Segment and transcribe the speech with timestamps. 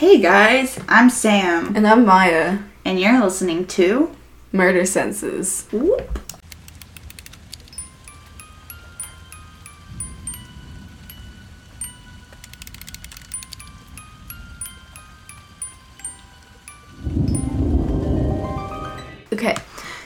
[0.00, 2.60] Hey guys, I'm Sam, And I'm Maya.
[2.86, 4.10] and you're listening to.
[4.50, 5.68] Murder Senses.
[5.70, 6.18] Whoop.
[19.32, 19.54] Okay,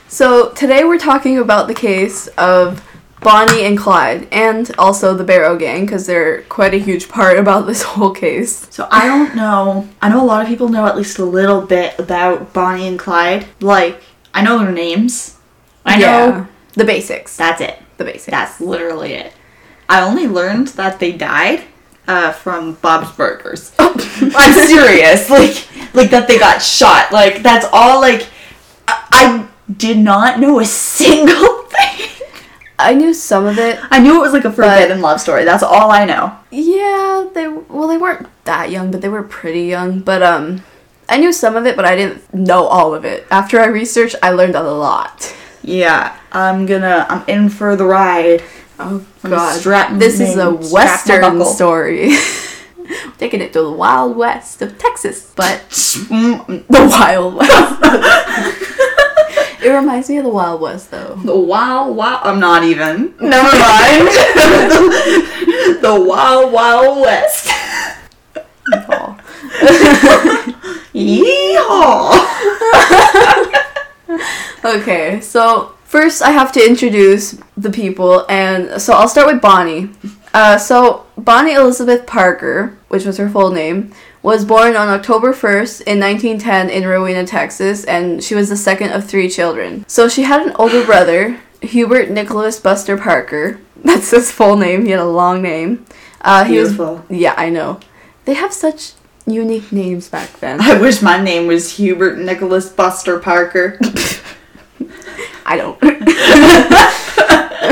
[0.08, 2.82] so today we're talking about the case of
[3.24, 7.66] Bonnie and Clyde, and also the Barrow Gang, because they're quite a huge part about
[7.66, 8.68] this whole case.
[8.70, 9.88] So I don't know.
[10.00, 12.98] I know a lot of people know at least a little bit about Bonnie and
[12.98, 13.46] Clyde.
[13.60, 14.00] Like,
[14.32, 15.38] I know their names.
[15.84, 16.46] I know.
[16.74, 17.36] the basics.
[17.36, 17.78] That's it.
[17.96, 18.26] The basics.
[18.26, 19.32] That's literally it.
[19.88, 21.64] I only learned that they died
[22.06, 23.72] uh, from Bob's Burgers.
[23.78, 25.30] I'm serious.
[25.34, 27.12] Like, like that they got shot.
[27.12, 28.00] Like that's all.
[28.00, 28.28] Like,
[28.88, 31.53] I, I did not know a single.
[32.78, 33.78] I knew some of it.
[33.90, 35.44] I knew it was like a forbidden love story.
[35.44, 36.36] That's all I know.
[36.50, 40.00] Yeah, they well they weren't that young, but they were pretty young.
[40.00, 40.62] But um,
[41.08, 43.26] I knew some of it, but I didn't know all of it.
[43.30, 45.34] After I researched, I learned a lot.
[45.62, 47.06] Yeah, I'm gonna.
[47.08, 48.42] I'm in for the ride.
[48.78, 52.16] Oh I'm God, strap this is a western story.
[53.18, 59.10] Taking it to the wild west of Texas, but the wild west.
[59.64, 61.14] it reminds me of the wild west, though.
[61.24, 62.20] The wild, wild.
[62.24, 63.14] I'm not even.
[63.20, 64.08] Never mind.
[65.82, 67.48] the wild, wild west.
[68.88, 69.16] Oh.
[70.94, 72.10] Yeehaw!
[74.64, 79.90] Okay, so first I have to introduce the people, and so I'll start with Bonnie.
[80.32, 83.92] Uh, so Bonnie Elizabeth Parker, which was her full name,
[84.24, 88.90] was born on October 1st in 1910 in Rowena, Texas, and she was the second
[88.92, 89.84] of three children.
[89.86, 93.60] So she had an older brother, Hubert Nicholas Buster Parker.
[93.84, 94.86] That's his full name.
[94.86, 95.84] He had a long name.
[96.22, 97.04] Uh, he Beautiful.
[97.06, 97.80] was yeah, I know.
[98.24, 98.94] They have such
[99.26, 100.58] unique names back then.
[100.58, 103.78] I wish my name was Hubert Nicholas Buster Parker.
[105.44, 105.78] I don't.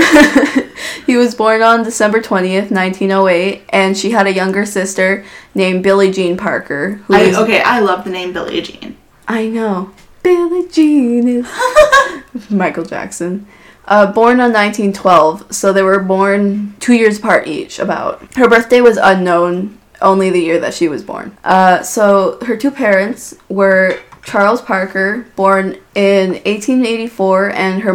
[1.06, 5.24] he was born on December 20th, 1908, and she had a younger sister
[5.54, 7.00] named Billie Jean Parker.
[7.06, 8.96] Who I, is- okay, I love the name Billie Jean.
[9.28, 9.92] I know.
[10.22, 13.46] Billie Jean is Michael Jackson.
[13.84, 18.22] Uh, born on 1912, so they were born two years apart each, about.
[18.36, 21.36] Her birthday was unknown, only the year that she was born.
[21.42, 27.92] Uh, so her two parents were Charles Parker, born in 1884, and her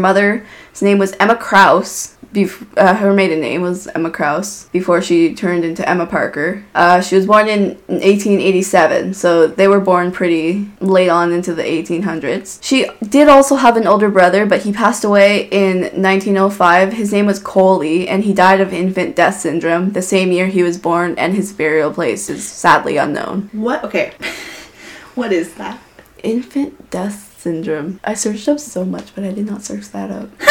[0.78, 2.14] mother's name was Emma Krause.
[2.34, 6.66] Bef- uh, her maiden name was Emma Krause before she turned into Emma Parker.
[6.76, 11.64] Uh, she was born in 1887, so they were born pretty late on into the
[11.64, 12.60] 1800s.
[12.62, 16.94] She did also have an older brother, but he passed away in 1905.
[16.94, 20.64] His name was Coley, and he died of infant death syndrome the same year he
[20.64, 23.50] was born, and his burial place is sadly unknown.
[23.54, 23.84] What?
[23.86, 24.14] Okay.
[25.16, 25.80] what is that?
[26.24, 28.00] Infant death syndrome.
[28.04, 30.30] I searched up so much, but I did not search that up.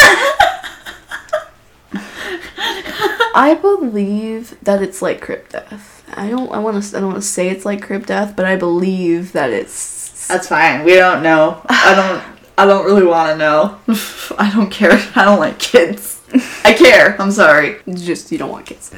[3.35, 6.03] I believe that it's like crypt death.
[6.17, 6.51] I don't.
[6.51, 6.97] I want to.
[6.97, 10.27] I don't want to say it's like crypt death, but I believe that it's.
[10.27, 10.85] That's fine.
[10.85, 11.61] We don't know.
[11.69, 12.25] I don't.
[12.57, 13.79] I don't really want to know.
[14.39, 14.93] I don't care.
[15.15, 16.23] I don't like kids.
[16.65, 17.21] I care.
[17.21, 17.77] I'm sorry.
[17.93, 18.91] Just you don't want kids.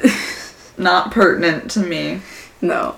[0.77, 2.21] Not pertinent to me.
[2.61, 2.95] no.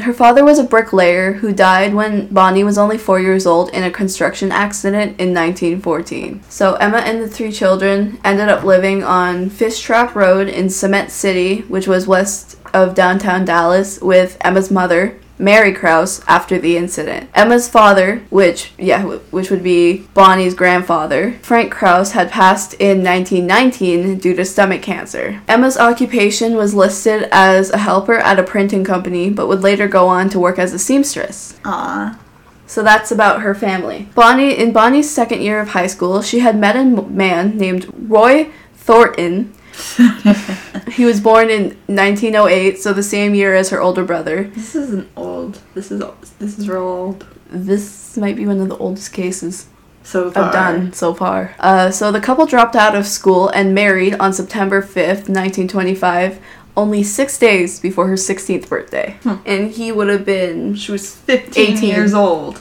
[0.00, 3.82] Her father was a bricklayer who died when Bonnie was only four years old in
[3.82, 6.42] a construction accident in 1914.
[6.48, 11.10] So Emma and the three children ended up living on Fish Trap Road in Cement
[11.10, 17.30] City, which was west of downtown Dallas, with Emma's mother, Mary Krause, after the incident.
[17.34, 24.18] Emma's father, which yeah, which would be Bonnie's grandfather, Frank Krause, had passed in 1919
[24.18, 25.40] due to stomach cancer.
[25.46, 30.08] Emma's occupation was listed as a helper at a printing company, but would later go
[30.08, 31.58] on to work as a seamstress.
[31.64, 32.18] Ah.
[32.66, 34.08] So that's about her family.
[34.14, 37.90] Bonnie, in Bonnie's second year of high school, she had met a m- man named
[37.96, 39.54] Roy Thornton.
[40.92, 44.44] he was born in 1908, so the same year as her older brother.
[44.44, 45.27] This isn't old.
[45.74, 46.02] This is
[46.38, 47.26] this is real old.
[47.50, 49.66] This might be one of the oldest cases
[50.02, 50.44] So far.
[50.44, 51.54] I've done so far.
[51.58, 56.38] Uh, so the couple dropped out of school and married on September 5th, 1925,
[56.76, 59.16] only six days before her 16th birthday.
[59.46, 61.88] And he would have been, She was 15 18.
[61.88, 62.60] years old.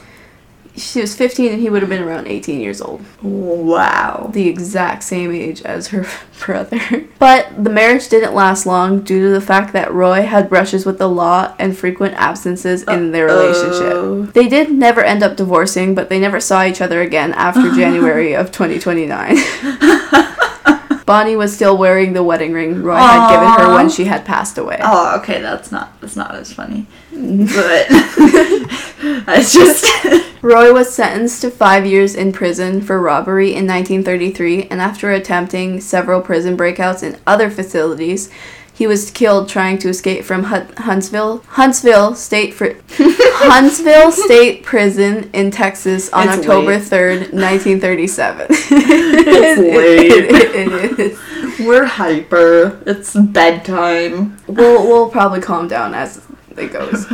[0.77, 3.03] She was 15 and he would have been around 18 years old.
[3.21, 4.29] Wow.
[4.31, 6.05] the exact same age as her
[6.39, 6.79] brother.
[7.19, 10.99] But the marriage didn't last long due to the fact that Roy had brushes with
[10.99, 13.47] the law and frequent absences in their Uh-oh.
[13.47, 14.33] relationship.
[14.33, 18.33] They did never end up divorcing, but they never saw each other again after January
[18.35, 19.37] of 2029.
[21.07, 24.57] Bonnie was still wearing the wedding ring Roy had given her when she had passed
[24.57, 24.77] away.
[24.83, 26.85] Oh, okay, that's not that's not as funny.
[27.13, 27.45] Mm-hmm.
[27.45, 27.87] But
[29.37, 29.85] it's just
[30.43, 35.79] Roy was sentenced to five years in prison for robbery in 1933, and after attempting
[35.79, 38.29] several prison breakouts in other facilities,
[38.77, 45.49] he was killed trying to escape from Huntsville, Huntsville State Fri- Huntsville State Prison in
[45.49, 46.83] Texas on It's October late.
[46.83, 48.47] 3rd, 1937.
[49.29, 51.09] It's late.
[51.59, 52.79] it we're hyper.
[52.85, 54.37] It's bedtime.
[54.45, 56.23] We'll, we'll probably calm down as
[56.55, 57.07] it goes.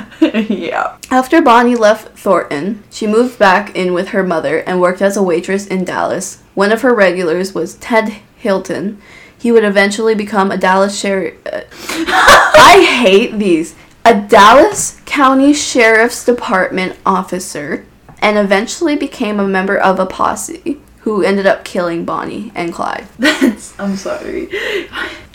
[0.49, 0.97] yeah.
[1.09, 5.23] After Bonnie left Thornton, she moved back in with her mother and worked as a
[5.23, 6.41] waitress in Dallas.
[6.55, 9.01] One of her regulars was Ted Hinton.
[9.43, 11.35] He would eventually become a Dallas sheriff.
[11.45, 13.75] Uh, I hate these.
[14.05, 17.85] A Dallas County Sheriff's Department officer,
[18.19, 23.05] and eventually became a member of a posse who ended up killing Bonnie and Clyde.
[23.19, 24.47] That's I'm sorry.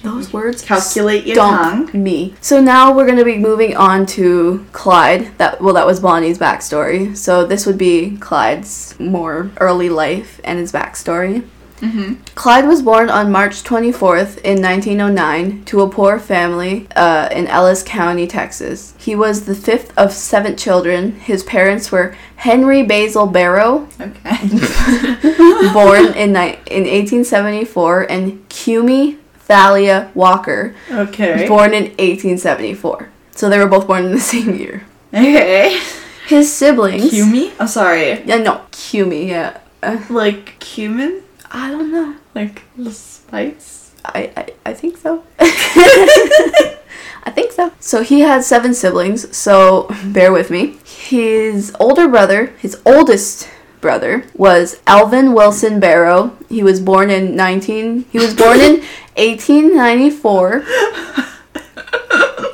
[0.02, 1.90] Those words Calculate your tongue.
[1.92, 2.34] me.
[2.40, 5.36] So now we're gonna be moving on to Clyde.
[5.36, 7.14] That well, that was Bonnie's backstory.
[7.14, 11.44] So this would be Clyde's more early life and his backstory.
[11.80, 12.14] Mm-hmm.
[12.34, 17.82] Clyde was born on March 24th in 1909 to a poor family uh, in Ellis
[17.82, 18.94] County, Texas.
[18.98, 21.12] He was the fifth of seven children.
[21.20, 24.48] His parents were Henry Basil Barrow, Okay.
[25.72, 31.46] born in, ni- in 1874, and Cumie Thalia Walker, Okay.
[31.48, 33.08] born in 1874.
[33.32, 34.84] So they were both born in the same year.
[35.14, 35.80] Okay.
[36.26, 37.12] His siblings.
[37.12, 37.52] Me?
[37.58, 38.22] I'm sorry.
[38.24, 39.58] Yeah, no, Cumie, yeah.
[39.82, 41.22] Uh, Like cumin?
[41.50, 42.16] I don't know.
[42.34, 43.94] Like the spice?
[44.04, 45.24] I, I, I think so.
[45.38, 47.72] I think so.
[47.80, 50.78] So he had seven siblings, so bear with me.
[50.84, 53.48] His older brother, his oldest
[53.80, 56.36] brother, was Elvin Wilson Barrow.
[56.48, 58.80] He was born in 19 he was born in
[59.16, 60.64] 1894.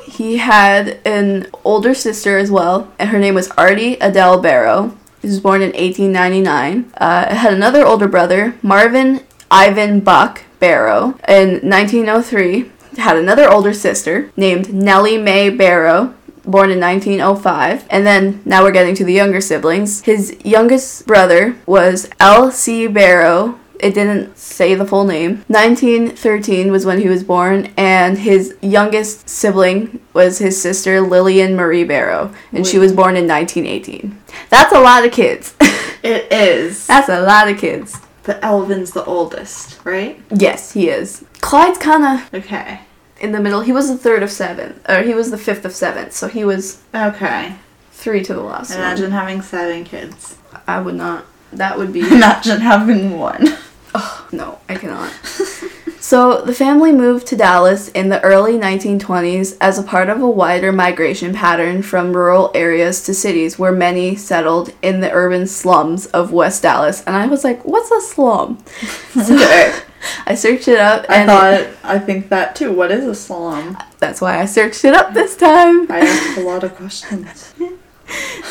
[0.07, 4.97] He had an older sister as well, and her name was Artie Adele Barrow.
[5.25, 6.93] He was born in 1899.
[6.97, 12.71] Uh, had another older brother, Marvin Ivan Buck Barrow, in 1903.
[12.97, 16.13] Had another older sister named Nellie Mae Barrow,
[16.45, 17.87] born in 1905.
[17.89, 20.03] And then now we're getting to the younger siblings.
[20.03, 22.85] His youngest brother was L.C.
[22.85, 23.59] Barrow.
[23.85, 25.45] It didn't say the full name.
[25.47, 31.83] 1913 was when he was born, and his youngest sibling was his sister Lillian Marie
[31.83, 34.17] Barrow, and she was born in 1918.
[34.49, 35.53] That's a lot of kids.
[36.03, 36.85] It is.
[36.85, 37.99] That's a lot of kids.
[38.23, 40.19] But Elvin's the oldest, right?
[40.29, 41.25] Yes, he is.
[41.41, 42.81] Clyde's kind of Okay.
[43.19, 43.61] in the middle.
[43.61, 46.43] He was the third of seven, or he was the fifth of seven, so he
[46.45, 47.55] was Okay.
[47.91, 48.79] three to the last one.
[48.79, 50.35] Imagine having seven kids.
[50.67, 51.25] I would not.
[51.53, 53.57] That would be Imagine having one.
[54.31, 55.11] No, I cannot.
[55.99, 60.29] so the family moved to Dallas in the early 1920s as a part of a
[60.29, 66.05] wider migration pattern from rural areas to cities, where many settled in the urban slums
[66.07, 67.03] of West Dallas.
[67.05, 68.63] And I was like, "What's a slum?"
[69.17, 69.73] Okay.
[70.27, 72.71] I searched it up, I thought I think that too.
[72.71, 73.77] What is a slum?
[73.99, 75.91] that's why I searched it up this time.
[75.91, 77.53] I asked a lot of questions.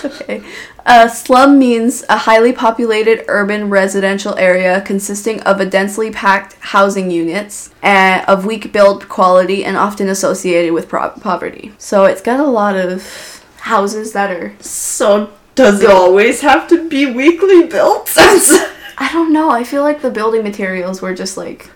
[0.05, 0.43] Okay.
[0.87, 7.11] A slum means a highly populated urban residential area consisting of a densely packed housing
[7.11, 11.73] units and of weak build quality and often associated with pro- poverty.
[11.79, 16.89] So it's got a lot of houses that are So does it always have to
[16.89, 18.11] be weakly built?
[18.17, 21.71] I don't know, I feel like the building materials were just like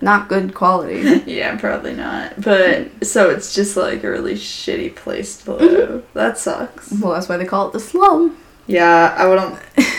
[0.00, 1.22] not good quality.
[1.26, 2.40] yeah, probably not.
[2.40, 5.88] But so it's just like a really shitty place to live.
[5.88, 6.18] Mm-hmm.
[6.18, 6.92] That sucks.
[6.92, 8.36] Well, that's why they call it the slum.
[8.66, 9.58] Yeah, I wouldn't.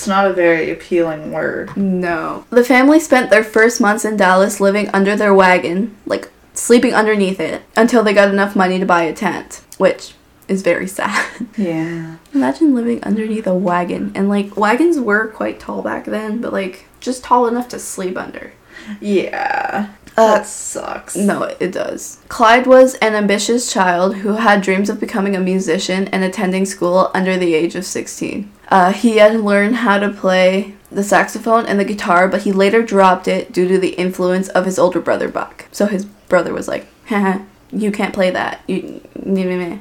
[0.00, 1.76] It's not a very appealing word.
[1.76, 2.46] No.
[2.48, 7.38] The family spent their first months in Dallas living under their wagon, like sleeping underneath
[7.38, 10.14] it, until they got enough money to buy a tent, which
[10.48, 11.46] is very sad.
[11.58, 12.16] Yeah.
[12.32, 14.12] Imagine living underneath a wagon.
[14.14, 18.16] And like, wagons were quite tall back then, but like, just tall enough to sleep
[18.16, 18.54] under.
[19.00, 19.90] Yeah.
[20.16, 21.16] Uh, that sucks.
[21.16, 22.18] No, it does.
[22.28, 27.10] Clyde was an ambitious child who had dreams of becoming a musician and attending school
[27.14, 28.50] under the age of 16.
[28.68, 32.82] Uh, he had learned how to play the saxophone and the guitar, but he later
[32.82, 35.66] dropped it due to the influence of his older brother Buck.
[35.72, 37.38] So his brother was like, haha,
[37.72, 38.60] you can't play that.
[38.66, 39.00] You.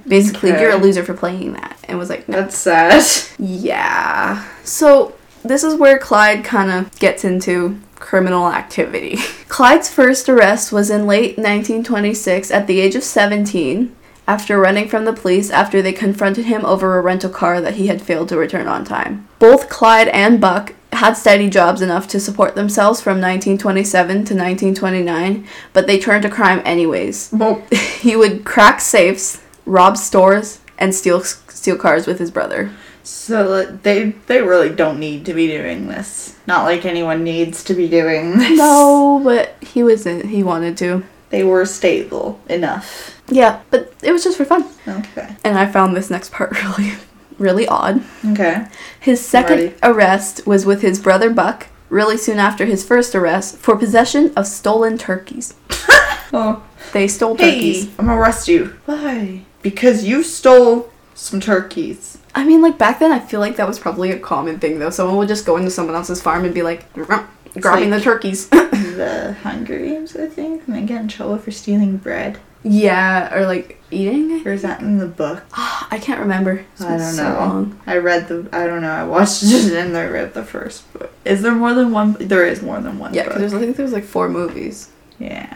[0.07, 0.61] Basically, Okay.
[0.61, 1.77] you're a loser for playing that.
[1.87, 2.41] And was like, no.
[2.41, 3.03] That's sad.
[3.39, 4.45] Yeah.
[4.63, 9.17] So this is where Clyde kind of gets into criminal activity.
[9.49, 13.95] Clyde's first arrest was in late 1926 at the age of 17
[14.27, 17.85] after running from the police after they confronted him over a rental car that he
[17.85, 19.27] had failed to return on time.
[19.37, 25.47] Both Clyde and Buck had steady jobs enough to support themselves from 1927 to 1929,
[25.71, 27.29] but they turned to crime anyways.
[27.31, 27.61] Well,
[28.01, 32.71] He would crack safes, rob stores, and steal steal cars with his brother.
[33.03, 36.35] So uh, they they really don't need to be doing this.
[36.47, 38.57] Not like anyone needs to be doing this.
[38.57, 40.25] No, but he wasn't.
[40.25, 41.03] Uh, he wanted to.
[41.29, 43.21] They were stable enough.
[43.27, 44.65] Yeah, but it was just for fun.
[44.87, 45.35] Okay.
[45.43, 46.93] And I found this next part really
[47.37, 48.03] really odd.
[48.25, 48.67] Okay.
[48.99, 53.77] His second arrest was with his brother Buck, really soon after his first arrest for
[53.77, 55.55] possession of stolen turkeys.
[56.31, 56.61] Oh.
[56.93, 57.85] They stole Hey, turkeys.
[57.97, 58.75] I'm gonna arrest you.
[58.85, 59.45] Why?
[59.63, 62.18] Because you stole some turkeys.
[62.39, 64.89] I mean, like back then, I feel like that was probably a common thing though.
[64.89, 68.47] Someone would just go into someone else's farm and be like, grabbing like- the turkeys.
[68.49, 72.37] the Hunger Games, I think, and they get in trouble for stealing bread.
[72.63, 74.45] yeah, or like eating.
[74.47, 75.43] Or is that in the book?
[75.53, 76.65] Ah, I can't remember.
[76.73, 77.39] It's I don't so know.
[77.39, 77.79] long.
[77.87, 78.47] I read the.
[78.53, 78.91] I don't know.
[78.91, 81.11] I watched it and I read the first book.
[81.25, 82.13] Is there more than one?
[82.19, 83.13] There is more than one.
[83.13, 84.89] Yeah, because I think there's like four movies.
[85.19, 85.55] yeah.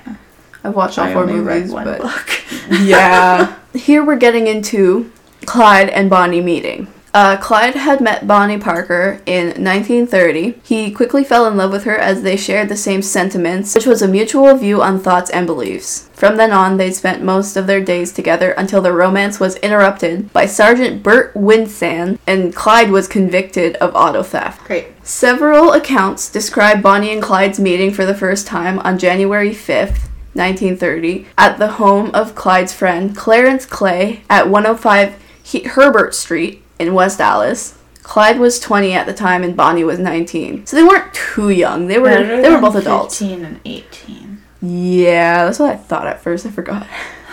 [0.66, 2.42] I've watched all I four only read movies, one but book.
[2.82, 3.58] yeah.
[3.74, 5.12] Here we're getting into
[5.46, 6.88] Clyde and Bonnie meeting.
[7.14, 10.60] Uh, Clyde had met Bonnie Parker in 1930.
[10.64, 14.02] He quickly fell in love with her as they shared the same sentiments, which was
[14.02, 16.10] a mutual view on thoughts and beliefs.
[16.14, 20.34] From then on, they spent most of their days together until their romance was interrupted
[20.34, 24.66] by Sergeant Bert Winsand, and Clyde was convicted of auto theft.
[24.66, 24.88] Great.
[25.06, 31.28] Several accounts describe Bonnie and Clyde's meeting for the first time on January 5th, 1930,
[31.38, 37.20] at the home of Clyde's friend Clarence Clay at 105 he- Herbert Street in West
[37.20, 37.78] Dallas.
[38.02, 40.66] Clyde was 20 at the time and Bonnie was 19.
[40.66, 41.88] So they weren't too young.
[41.88, 43.20] They were Better they were both adults.
[43.20, 44.42] 15 and 18.
[44.62, 46.46] Yeah, that's what I thought at first.
[46.46, 46.88] I forgot.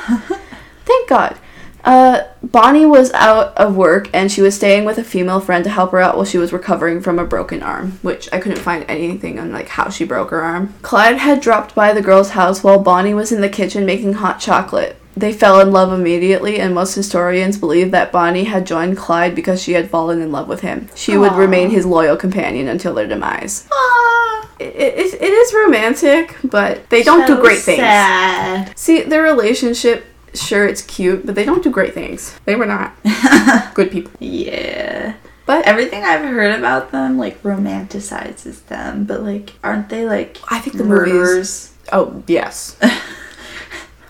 [0.85, 1.39] Thank God.
[1.83, 5.71] Uh, Bonnie was out of work and she was staying with a female friend to
[5.71, 8.85] help her out while she was recovering from a broken arm, which I couldn't find
[8.89, 10.75] anything on like how she broke her arm.
[10.83, 14.41] Clyde had dropped by the girl's house while Bonnie was in the kitchen making hot
[14.41, 15.00] chocolate.
[15.17, 19.61] They fell in love immediately, and most historians believe that Bonnie had joined Clyde because
[19.63, 20.89] she had fallen in love with him.
[20.95, 23.67] She would remain his loyal companion until their demise.
[23.73, 27.79] Ah, It, it, it is romantic, but they don't do so great things.
[27.81, 28.79] Sad.
[28.79, 32.39] See, their relationship, sure, it's cute, but they don't do great things.
[32.45, 32.95] They were not
[33.75, 34.13] good people.
[34.21, 35.15] Yeah.
[35.45, 40.61] But Everything I've heard about them like romanticizes them, but like aren't they like I
[40.61, 41.13] think the movies.
[41.13, 41.75] murderers?
[41.93, 42.77] Oh, yes.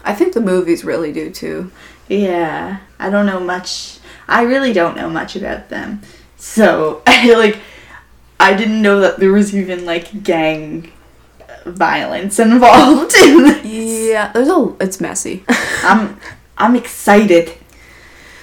[0.04, 1.70] I think the movies really do too.
[2.08, 2.78] Yeah.
[2.98, 3.98] I don't know much.
[4.28, 6.02] I really don't know much about them.
[6.36, 7.58] So, I like
[8.38, 10.90] I didn't know that there was even like gang
[11.66, 13.66] violence involved in this.
[13.66, 14.76] Yeah, there's a.
[14.80, 15.44] It's messy.
[15.48, 16.18] I'm
[16.56, 17.52] I'm excited.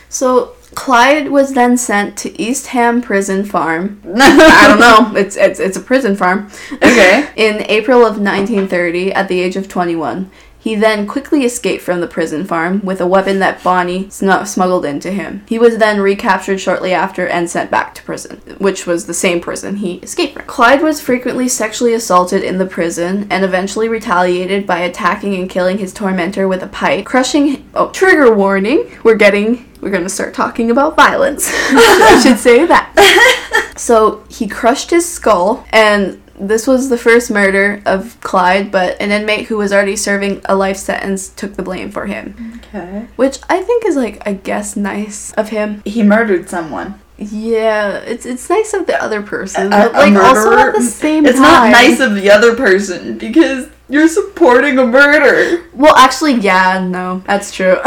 [0.09, 4.01] so Clyde was then sent to Eastham Prison Farm.
[4.15, 5.19] I don't know.
[5.19, 6.51] It's it's it's a prison farm.
[6.73, 7.29] Okay.
[7.35, 10.29] In April of 1930, at the age of 21,
[10.67, 14.83] he then quickly escaped from the prison farm with a weapon that Bonnie snu- smuggled
[14.83, 15.41] into him.
[15.47, 19.39] He was then recaptured shortly after and sent back to prison, which was the same
[19.39, 20.43] prison he escaped from.
[20.43, 25.77] Clyde was frequently sexually assaulted in the prison and eventually retaliated by attacking and killing
[25.77, 27.65] his tormentor with a pipe, crushing.
[27.73, 28.91] Oh, trigger warning!
[29.05, 29.71] We're getting.
[29.79, 31.49] We're gonna start talking about violence.
[31.49, 32.93] I should say that.
[33.77, 39.11] So he crushed his skull, and this was the first murder of Clyde, but an
[39.11, 42.61] inmate who was already serving a life sentence took the blame for him.
[42.67, 43.07] Okay.
[43.15, 45.81] Which I think is like I guess nice of him.
[45.85, 46.99] He murdered someone.
[47.17, 51.25] Yeah, it's it's nice of the other person, A- but like also at the same
[51.25, 51.71] It's time.
[51.71, 55.63] not nice of the other person because you're supporting a murder.
[55.73, 57.77] well, actually, yeah, no, that's true.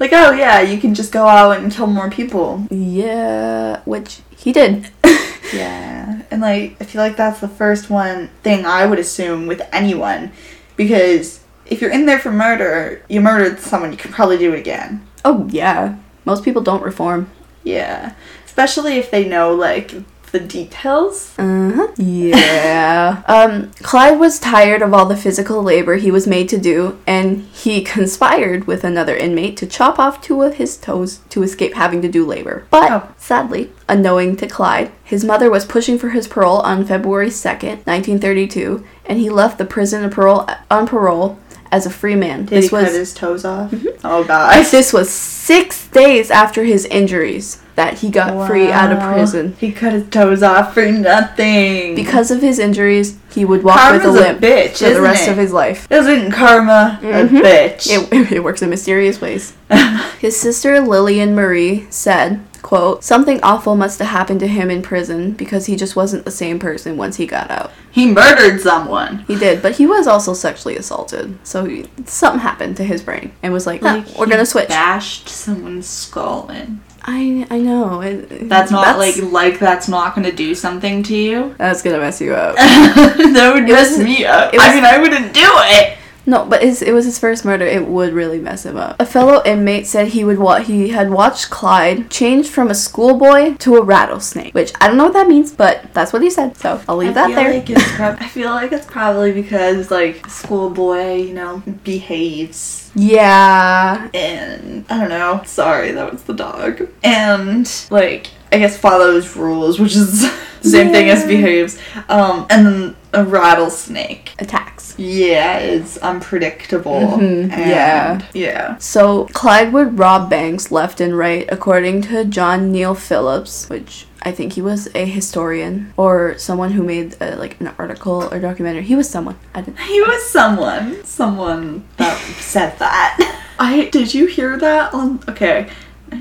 [0.00, 2.66] Like, oh yeah, you can just go out and kill more people.
[2.70, 4.90] yeah, which he did.
[5.52, 6.22] Yeah.
[6.30, 10.32] And like, I feel like that's the first one thing I would assume with anyone.
[10.76, 14.58] Because if you're in there for murder, you murdered someone, you could probably do it
[14.58, 15.06] again.
[15.24, 17.30] oh yeah, most people don't reform.
[17.64, 18.14] Yeah.
[18.44, 19.94] Especially if they know, like,
[20.32, 21.34] the details.
[21.38, 21.88] Uh-huh.
[21.96, 23.22] Yeah.
[23.28, 27.42] um, Clyde was tired of all the physical labor he was made to do, and
[27.52, 32.02] he conspired with another inmate to chop off two of his toes to escape having
[32.02, 32.66] to do labor.
[32.70, 33.08] But Oh.
[33.16, 38.84] sadly, unknowing to Clyde, his mother was pushing for his parole on February 2nd, 1932,
[39.06, 41.38] and he left the prison on parole, on parole
[41.72, 42.40] as a free man.
[42.40, 43.70] Did this he was cut his toes off?
[43.70, 44.06] Mm-hmm.
[44.06, 44.70] Oh gosh.
[44.70, 49.56] this was six days after his injuries that he got free out of prison.
[49.58, 51.94] He cut his toes off for nothing.
[51.94, 55.00] Because of his injuries, he would walk Karma's with a a limp bitch, for the
[55.00, 55.30] rest it?
[55.30, 55.90] of his life.
[55.90, 57.36] Isn't karma a mm-hmm.
[57.38, 57.86] bitch?
[57.88, 59.54] It, it works in mysterious ways.
[60.20, 65.32] His sister Lillian Marie said, quote, something awful must have happened to him in prison
[65.32, 67.72] because he just wasn't the same person once he got out.
[67.90, 69.24] He murdered someone.
[69.28, 71.38] He did, but he was also sexually assaulted.
[71.46, 74.68] So he, something happened to his brain and was like, "Nah, we're gonna switch.
[74.68, 76.80] Bashed someone's skull in.
[77.04, 78.00] I I know.
[78.00, 81.54] It, That's not like like that's not gonna do something to you.
[81.58, 82.54] that's gonna mess you up.
[82.56, 84.52] that would It mess was- me up.
[84.52, 85.98] was- I mean, I wouldn't do it.
[86.24, 87.64] No, but it was his first murder.
[87.64, 88.96] It would really mess him up.
[89.00, 93.56] A fellow inmate said he would wa- he had watched Clyde change from a schoolboy
[93.56, 96.56] to a rattlesnake, which I don't know what that means, but that's what he said.
[96.56, 97.54] So I'll leave I that there.
[97.54, 104.10] Like prob- I feel like it's probably because like schoolboy, you know, behaves yeah.
[104.12, 105.42] and I don't know.
[105.44, 106.88] Sorry, that was the dog.
[107.02, 110.28] And like I guess follows rules, which is the
[110.68, 111.78] same thing as behaves.
[112.08, 114.32] Um, and then a rattlesnake.
[114.38, 114.94] Attacks.
[114.98, 117.00] Yeah, it's unpredictable.
[117.18, 118.22] Mhm, and- yeah.
[118.32, 118.76] Yeah.
[118.78, 124.30] So Clyde would rob banks left and right, according to John Neal Phillips, which I
[124.32, 128.82] think he was a historian or someone who made uh, like an article or documentary.
[128.82, 129.36] He was someone.
[129.54, 129.80] I didn't.
[129.80, 131.04] He was someone.
[131.04, 133.38] Someone that said that.
[133.58, 135.68] I did you hear that on okay.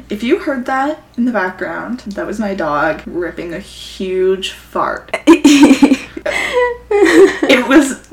[0.09, 5.15] If you heard that in the background, that was my dog ripping a huge fart.
[6.93, 8.07] It was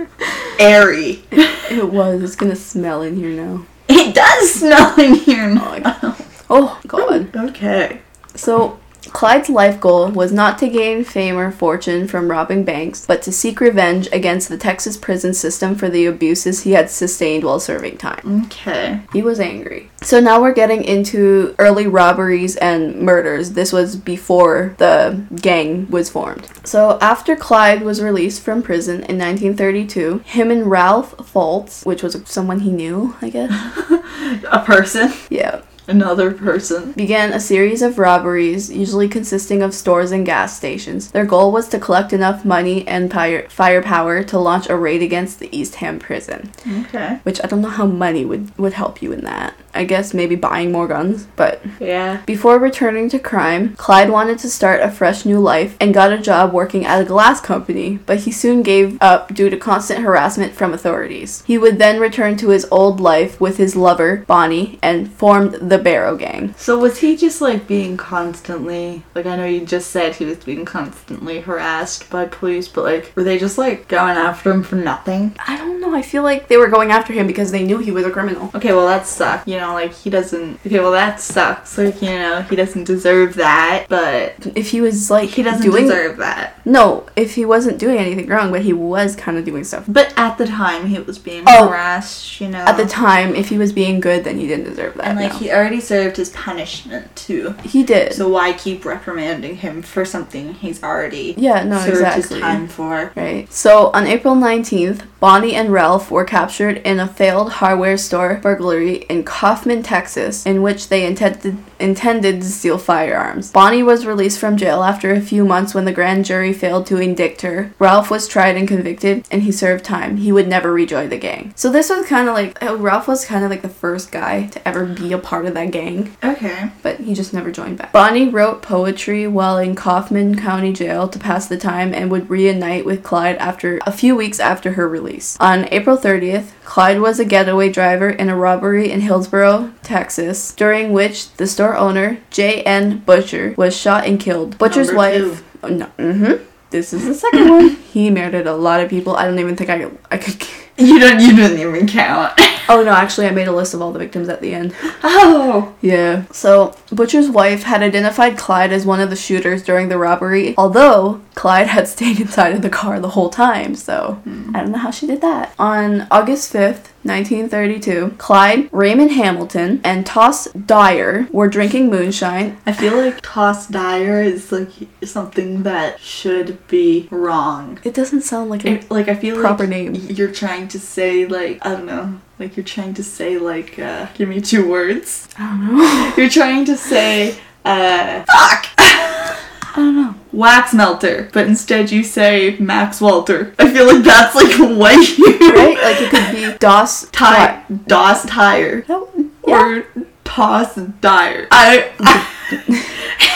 [0.59, 1.23] airy.
[1.31, 2.23] it was.
[2.23, 3.67] It's gonna smell in here now.
[3.89, 6.17] It does smell in here oh my now.
[6.51, 7.35] Oh God.
[7.37, 8.01] Okay.
[8.35, 8.79] So,
[9.12, 13.33] Clyde's life goal was not to gain fame or fortune from robbing banks, but to
[13.33, 17.99] seek revenge against the Texas prison system for the abuses he had sustained while serving
[17.99, 18.45] time.
[18.47, 19.00] Okay.
[19.12, 19.91] He was angry.
[20.03, 23.53] So now we're getting into early robberies and murders.
[23.53, 26.47] This was before the gang was formed.
[26.65, 32.21] So after Clyde was released from prison in 1932, him and Ralph Fults, which was
[32.27, 33.50] someone he knew, I guess,
[34.50, 35.12] A person.
[35.31, 36.92] yeah, Another person.
[36.92, 41.11] began a series of robberies, usually consisting of stores and gas stations.
[41.11, 45.38] Their goal was to collect enough money and fire- firepower to launch a raid against
[45.40, 46.50] the Eastham prison,
[46.85, 47.18] Okay.
[47.23, 49.54] which I don't know how money would, would help you in that.
[49.75, 52.18] I guess maybe buying more guns, but Yeah.
[52.26, 56.18] before returning to crime, Clyde wanted to start a fresh new life and got a
[56.18, 60.53] job working at a glass company, but he soon gave up due to constant harassment
[60.55, 61.42] from authorities.
[61.46, 65.78] He would then return to his old life with his lover, Bonnie, and formed the
[65.81, 66.55] Barrow Gang.
[66.57, 70.38] So was he just like being constantly like I know you just said he was
[70.38, 74.77] being constantly harassed by police, but like were they just like going after him for
[74.77, 75.37] nothing?
[75.47, 77.91] I don't know, I feel like they were going after him because they knew he
[77.91, 78.51] was a criminal.
[78.55, 79.47] Okay, well that sucks.
[79.47, 81.77] You know, like he doesn't Okay, well that sucks.
[81.77, 85.85] Like, you know, he doesn't deserve that, but If he was like he doesn't doing
[85.85, 86.55] deserve that.
[86.67, 89.85] No, if he wasn't doing anything wrong, but he was kind of doing stuff.
[89.88, 91.69] But at the time he was being Oh.
[91.69, 92.59] harassed, you know.
[92.64, 95.07] At the time, if he was being good, then he didn't deserve that.
[95.09, 95.38] and like no.
[95.38, 97.52] he already served his punishment too.
[97.64, 98.14] he did.
[98.14, 102.37] So why keep reprimanding him for something he's already yeah, no, served exactly.
[102.37, 103.12] his time for?
[103.14, 103.52] Right.
[103.52, 108.98] So on April 19th, Bonnie and Ralph were captured in a failed hardware store burglary
[109.09, 113.52] in Kaufman, Texas, in which they intended intended to steal firearms.
[113.52, 116.98] Bonnie was released from jail after a few months when the grand jury failed to
[116.98, 117.72] indict her.
[117.78, 120.16] Ralph was tried and convicted, and he served time.
[120.18, 121.52] He would never rejoin the gang.
[121.57, 124.46] So this was kind of like uh, Ralph was kind of like the first guy
[124.46, 126.71] to ever be a part of that gang Okay.
[126.83, 127.92] but he just never joined back.
[127.92, 132.85] Bonnie wrote poetry while in Kaufman County Jail to pass the time and would reunite
[132.85, 135.37] with Clyde after a few weeks after her release.
[135.40, 140.92] On April 30th, Clyde was a getaway driver in a robbery in Hillsboro, Texas, during
[140.92, 142.99] which the store owner, J.N.
[143.05, 144.57] Bucher, was shot and killed.
[144.59, 145.44] Bucher's Number wife.
[145.62, 145.87] Oh, no.
[145.99, 146.44] Mm-hmm.
[146.71, 147.68] This is the second one.
[147.71, 149.16] He murdered a lot of people.
[149.16, 150.47] I don't even think I, I could.
[150.77, 152.38] You don't you didn't even count.
[152.68, 154.74] Oh no, actually, I made a list of all the victims at the end.
[155.02, 155.74] oh.
[155.81, 156.24] Yeah.
[156.33, 161.20] So, Bucher's wife had identified Clyde as one of the shooters during the robbery, although
[161.35, 164.54] Clyde had stayed inside of the car the whole time, so hmm.
[164.54, 165.54] I don't know how she did that.
[165.59, 172.59] On August 5th, 1932, Clyde, Raymond Hamilton, and Toss Dyer were drinking moonshine.
[172.66, 174.68] I feel like toss dyer is like
[175.04, 177.78] something that should be wrong.
[177.85, 179.94] It doesn't sound like a It, like I feel proper like name.
[179.94, 184.07] you're trying to say like I don't know, like you're trying to say like uh
[184.14, 185.29] give me two words.
[185.38, 186.12] I don't know.
[186.16, 190.14] You're trying to say uh fuck I don't know.
[190.33, 193.55] wax melter, but instead you say Max Walter.
[193.59, 195.79] I feel like that's like way you Right?
[195.83, 199.79] Like it could be Doss Tire, DOS tire, yeah.
[199.79, 199.87] or
[200.24, 201.46] toss dire.
[201.51, 201.92] I,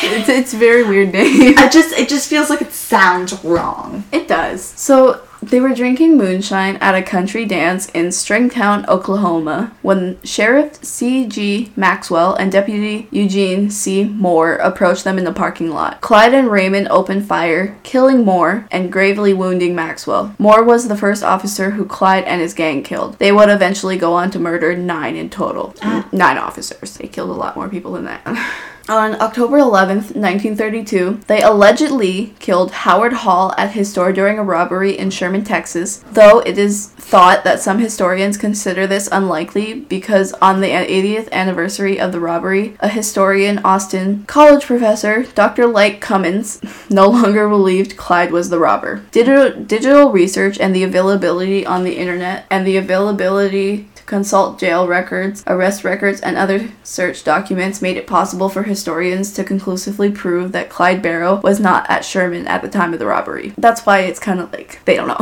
[0.05, 1.55] It's, it's very weird name.
[1.59, 4.05] I just it just feels like it sounds wrong.
[4.13, 4.63] It does.
[4.63, 11.73] So They were drinking moonshine at a country dance in Stringtown, Oklahoma, when Sheriff C.G.
[11.75, 14.05] Maxwell and Deputy Eugene C.
[14.05, 16.01] Moore approached them in the parking lot.
[16.01, 20.35] Clyde and Raymond opened fire, killing Moore and gravely wounding Maxwell.
[20.39, 23.19] Moore was the first officer who Clyde and his gang killed.
[23.19, 25.75] They would eventually go on to murder nine in total.
[25.83, 26.09] Ah.
[26.13, 26.97] Nine officers.
[26.97, 28.23] They killed a lot more people than that.
[28.89, 34.99] On October 11th, 1932, they allegedly killed Howard Hall at his store during a robbery
[34.99, 40.61] in Sherman, Texas, though it is thought that some historians consider this unlikely because on
[40.61, 45.67] the 80th anniversary of the robbery, a historian, Austin College professor, Dr.
[45.67, 49.05] Light Cummins, no longer believed Clyde was the robber.
[49.13, 55.43] Digital, digital research and the availability on the internet and the availability consult jail records,
[55.47, 60.69] arrest records, and other search documents made it possible for historians to conclusively prove that
[60.69, 63.55] Clyde Barrow was not at Sherman at the time of the robbery.
[63.57, 65.17] That's why it's kind of like they don't know.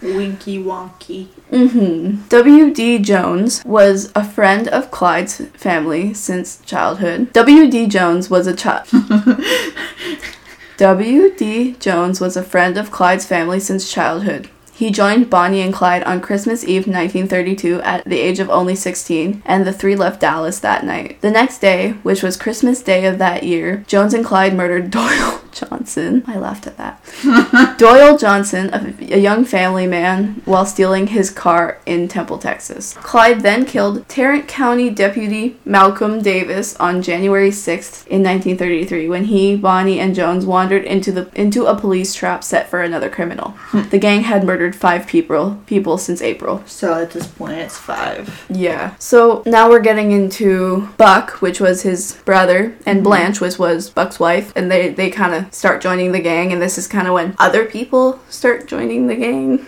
[0.00, 1.26] Winky wonky.
[1.50, 2.28] Mm-hmm.
[2.28, 3.00] W.D.
[3.00, 7.32] Jones was a friend of Clyde's family since childhood.
[7.32, 7.88] W.D.
[7.88, 8.86] Jones was a child.
[10.76, 11.72] W.D.
[11.80, 14.50] Jones was a friend of Clyde's family since childhood.
[14.76, 19.42] He joined Bonnie and Clyde on Christmas Eve 1932 at the age of only 16,
[19.46, 21.18] and the three left Dallas that night.
[21.22, 25.40] The next day, which was Christmas Day of that year, Jones and Clyde murdered Doyle
[25.56, 26.22] Johnson.
[26.26, 27.76] I laughed at that.
[27.78, 32.94] Doyle Johnson, a, a young family man, while stealing his car in Temple, Texas.
[32.94, 39.56] Clyde then killed Tarrant County Deputy Malcolm Davis on January 6th in 1933 when he,
[39.56, 43.50] Bonnie, and Jones wandered into the into a police trap set for another criminal.
[43.50, 43.88] Hmm.
[43.88, 46.62] The gang had murdered five people people since April.
[46.66, 48.46] So at this point, it's five.
[48.48, 48.94] Yeah.
[48.98, 53.02] So now we're getting into Buck, which was his brother, and mm-hmm.
[53.04, 56.60] Blanche, which was Buck's wife, and they they kind of start joining the gang, and
[56.62, 59.66] this is kind of when other people start joining the gang.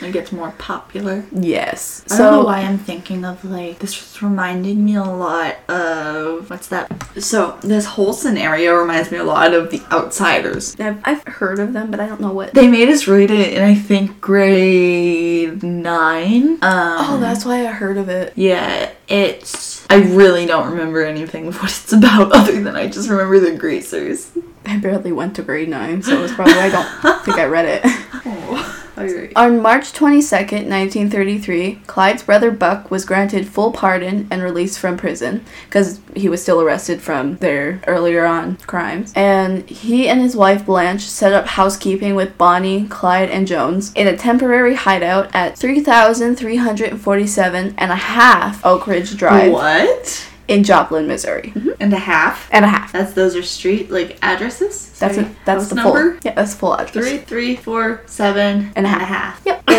[0.00, 1.24] It gets more popular.
[1.32, 2.04] Yes.
[2.08, 5.56] I don't know So why I'm thinking of like this was reminding me a lot
[5.68, 6.86] of what's that?
[7.20, 10.78] So this whole scenario reminds me a lot of The Outsiders.
[10.78, 12.54] I've, I've heard of them, but I don't know what.
[12.54, 16.52] They made us read it in I think grade nine.
[16.52, 18.32] Um, oh, that's why I heard of it.
[18.36, 18.92] yeah.
[19.08, 23.40] It's I really don't remember anything of what it's about other than I just remember
[23.40, 24.30] the greasers.
[24.66, 27.82] I barely went to grade nine, so it's probably I don't think I read it.
[28.30, 29.32] Oh, alright.
[29.36, 35.44] On March 22nd, 1933, Clyde's brother Buck was granted full pardon and released from prison
[35.66, 39.12] because he was still arrested from their earlier on crimes.
[39.14, 44.06] And he and his wife Blanche set up housekeeping with Bonnie, Clyde, and Jones in
[44.06, 50.28] a temporary hideout at 3,347 and a half Oak Ridge Drive What?
[50.48, 51.52] in Joplin, Missouri.
[51.54, 51.70] Mm-hmm.
[51.80, 52.48] And a half.
[52.50, 52.92] And a half.
[52.92, 54.97] That's those are street like addresses.
[54.98, 55.26] That's it.
[55.44, 56.12] That's house the number.
[56.12, 56.20] full.
[56.24, 56.92] Yeah, that's the full address.
[56.92, 59.08] Three, three, four, seven, And a half.
[59.08, 59.42] half.
[59.46, 59.70] Yep.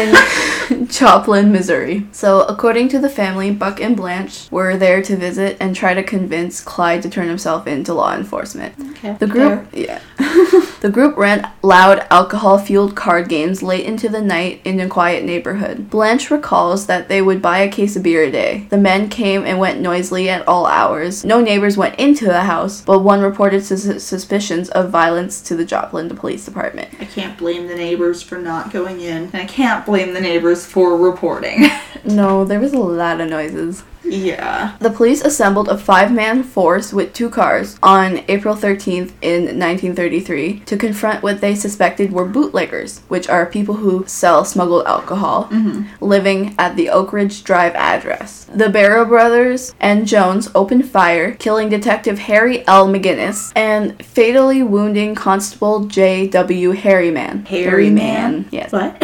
[0.69, 2.05] In Joplin, Missouri.
[2.11, 6.03] So, according to the family, Buck and Blanche were there to visit and try to
[6.03, 8.75] convince Clyde to turn himself into law enforcement.
[8.91, 9.13] Okay.
[9.13, 9.99] The group, yeah.
[10.81, 15.89] the group ran loud alcohol-fueled card games late into the night in a quiet neighborhood.
[15.89, 18.67] Blanche recalls that they would buy a case of beer a day.
[18.69, 21.25] The men came and went noisily at all hours.
[21.25, 25.08] No neighbors went into the house, but one reported sus- suspicions of violence
[25.41, 26.89] to the Joplin Police Department.
[26.99, 30.65] I can't blame the neighbors for not going in, and I can't blame the neighbors
[30.65, 31.65] for reporting.
[32.05, 33.83] No, there was a lot of noises.
[34.09, 34.75] Yeah.
[34.79, 40.61] The police assembled a five man force with two cars on April 13th in 1933
[40.61, 45.49] to confront what they suspected were bootleggers, which are people who sell smuggled alcohol,
[46.01, 48.45] living at the Oak Ridge Drive address.
[48.53, 52.87] The Barrow brothers and Jones opened fire, killing Detective Harry L.
[52.87, 56.73] McGinnis and fatally wounding Constable J.W.
[56.73, 57.45] Harryman.
[57.45, 58.47] Harryman?
[58.51, 58.71] Yes.
[58.71, 59.01] What?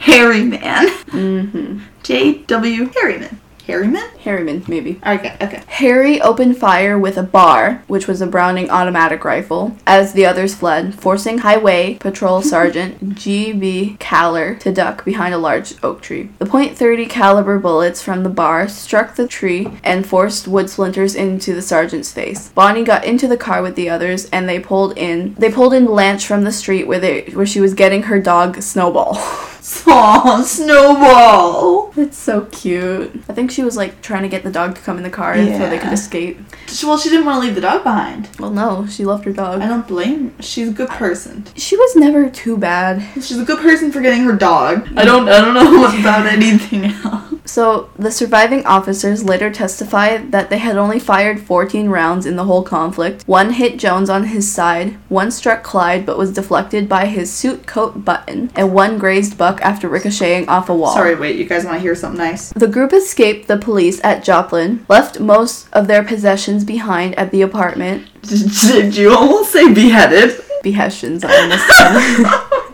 [0.00, 0.86] Harry Man.
[0.86, 1.78] Mm-hmm.
[2.02, 2.90] J.W.
[2.90, 3.36] Harryman.
[3.68, 4.08] Harryman?
[4.24, 4.98] Harryman, maybe.
[5.06, 5.62] Okay, okay.
[5.66, 10.54] Harry opened fire with a BAR, which was a Browning automatic rifle, as the others
[10.54, 13.98] fled, forcing Highway Patrol Sergeant G.B.
[14.00, 16.30] Kahler to duck behind a large oak tree.
[16.38, 21.54] The .30 caliber bullets from the BAR struck the tree and forced wood splinters into
[21.54, 22.48] the sergeant's face.
[22.48, 25.34] Bonnie got into the car with the others, and they pulled in.
[25.34, 28.62] They pulled in Blanche from the street where they where she was getting her dog
[28.62, 29.16] Snowball.
[29.86, 31.92] Aw, Snowball.
[31.96, 33.10] it's so cute.
[33.28, 35.34] I think she was like trying to get the dog to come in the car
[35.36, 36.38] so they could escape.
[36.68, 38.28] She- Well, she didn't want to leave the dog behind.
[38.38, 39.60] Well, no, she loved her dog.
[39.60, 40.34] I don't blame.
[40.40, 41.44] She's a good person.
[41.56, 43.02] She was never too bad.
[43.14, 44.88] She's a good person for getting her dog.
[44.96, 45.28] I don't.
[45.28, 47.27] I don't know about anything else.
[47.48, 52.44] So, the surviving officers later testified that they had only fired 14 rounds in the
[52.44, 53.26] whole conflict.
[53.26, 57.66] One hit Jones on his side, one struck Clyde but was deflected by his suit
[57.66, 60.92] coat button, and one grazed Buck after ricocheting off a wall.
[60.92, 62.52] Sorry, wait, you guys want to hear something nice?
[62.52, 67.40] The group escaped the police at Joplin, left most of their possessions behind at the
[67.40, 68.06] apartment.
[68.22, 70.38] Did you almost say beheaded?
[70.62, 72.64] Behesions, I understand.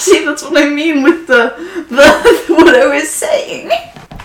[0.04, 1.54] See, that's what I mean with the,
[1.90, 3.70] the what I was saying.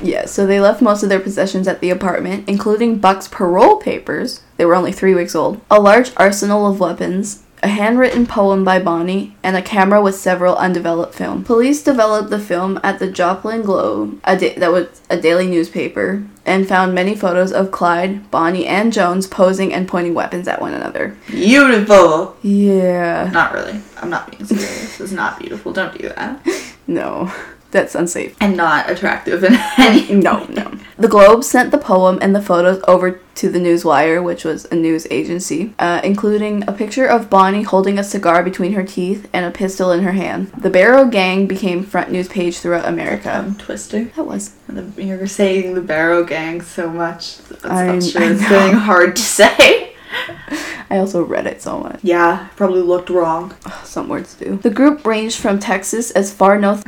[0.02, 4.42] yeah, so they left most of their possessions at the apartment, including Buck's parole papers.
[4.56, 5.60] They were only three weeks old.
[5.70, 10.56] A large arsenal of weapons, a handwritten poem by Bonnie, and a camera with several
[10.56, 11.44] undeveloped film.
[11.44, 16.24] Police developed the film at the Joplin Globe, a da- that was a daily newspaper,
[16.46, 20.76] and found many photos of Clyde, Bonnie, and Jones posing and pointing weapons at one
[20.76, 21.18] another.
[21.26, 22.38] Beautiful.
[22.44, 23.32] Yeah.
[23.34, 23.82] Not really.
[23.98, 25.02] I'm not being serious.
[25.02, 25.74] It's not beautiful.
[25.74, 26.46] Don't do that.
[26.88, 27.34] No,
[27.76, 28.36] that's unsafe.
[28.40, 30.16] And not attractive in any.
[30.26, 30.72] No, no.
[30.98, 34.76] The Globe sent the poem and the photos over to the Newswire, which was a
[34.76, 39.46] news agency, uh, including a picture of Bonnie holding a cigar between her teeth and
[39.46, 40.48] a pistol in her hand.
[40.58, 43.30] The Barrow Gang became front news page throughout America.
[43.30, 44.06] I'm twister.
[44.16, 44.52] That was.
[44.70, 47.40] The, you're saying the Barrow Gang so much.
[47.50, 47.94] That's I- not.
[47.94, 48.50] I It's know.
[48.50, 49.96] getting hard to say.
[50.90, 52.00] I also read it so much.
[52.04, 53.54] Yeah, probably looked wrong.
[53.84, 54.58] Some words do.
[54.58, 56.84] The group ranged from Texas as far north.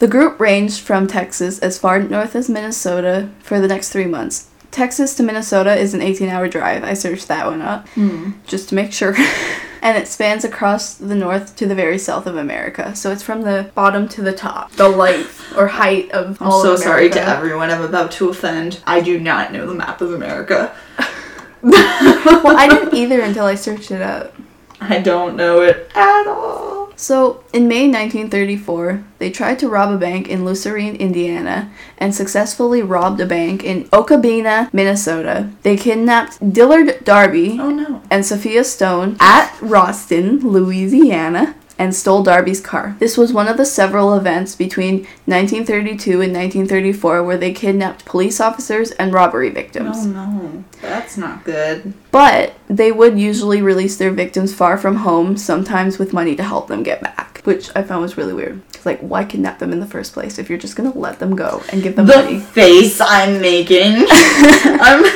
[0.00, 4.48] The group ranged from Texas as far north as Minnesota for the next three months.
[4.70, 6.84] Texas to Minnesota is an 18 hour drive.
[6.84, 7.86] I searched that one up.
[7.90, 8.30] Hmm.
[8.46, 9.14] just to make sure.
[9.82, 12.96] and it spans across the north to the very south of America.
[12.96, 16.62] So it's from the bottom to the top, the length or height of I'm all
[16.62, 18.80] so of sorry to everyone I'm about to offend.
[18.86, 20.74] I do not know the map of America.
[21.62, 24.34] well, I didn't either until I searched it up.
[24.80, 26.79] I don't know it at all.
[27.00, 32.82] So, in May 1934, they tried to rob a bank in Lucerne, Indiana, and successfully
[32.82, 35.48] robbed a bank in Okabena, Minnesota.
[35.62, 38.02] They kidnapped Dillard Darby, Oh no.
[38.10, 42.94] and Sophia Stone at Ruston, Louisiana, and stole Darby's car.
[42.98, 48.38] This was one of the several events between 1932 and 1934 where they kidnapped police
[48.38, 49.96] officers and robbery victims.
[50.00, 50.64] Oh no.
[50.82, 51.94] That's not good.
[52.10, 56.68] But they would usually release their victims far from home, sometimes with money to help
[56.68, 58.60] them get back, which I found was really weird.
[58.74, 61.34] 'Cause, like, why kidnap them in the first place if you're just gonna let them
[61.34, 62.40] go and give them The money?
[62.40, 64.04] face I'm making.
[64.10, 65.04] I'm.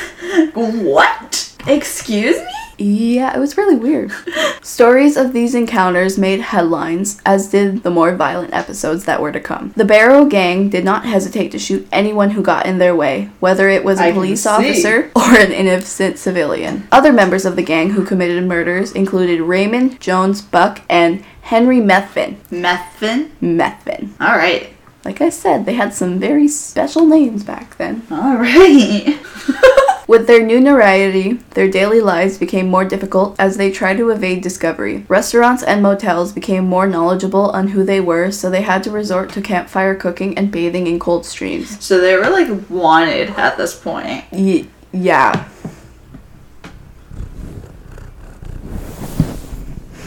[0.57, 1.53] Um, what?
[1.67, 2.47] Excuse me?
[2.79, 4.13] Yeah, it was really weird.
[4.63, 9.41] Stories of these encounters made headlines, as did the more violent episodes that were to
[9.41, 9.73] come.
[9.77, 13.69] The Barrow Gang did not hesitate to shoot anyone who got in their way, whether
[13.69, 16.89] it was a I police officer or an innocent civilian.
[16.91, 22.37] Other members of the gang who committed murders included Raymond Jones Buck and Henry Methvin.
[22.51, 23.31] Methvin?
[23.43, 24.11] Methvin.
[24.21, 24.71] Alright.
[25.05, 28.03] Like I said, they had some very special names back then.
[28.11, 29.19] Alright.
[30.07, 34.43] With their new notoriety, their daily lives became more difficult as they tried to evade
[34.43, 35.07] discovery.
[35.09, 39.31] Restaurants and motels became more knowledgeable on who they were, so they had to resort
[39.31, 41.83] to campfire cooking and bathing in cold streams.
[41.83, 44.25] so they were like wanted at this point.
[44.31, 45.49] Y- yeah.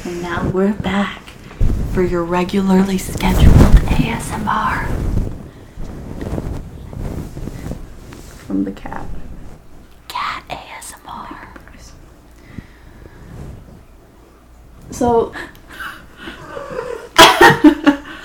[0.05, 1.21] And now we're back
[1.93, 3.55] for your regularly scheduled
[3.87, 4.87] ASMR.
[8.45, 9.05] From the cat.
[10.07, 11.47] Cat ASMR.
[14.97, 15.33] So.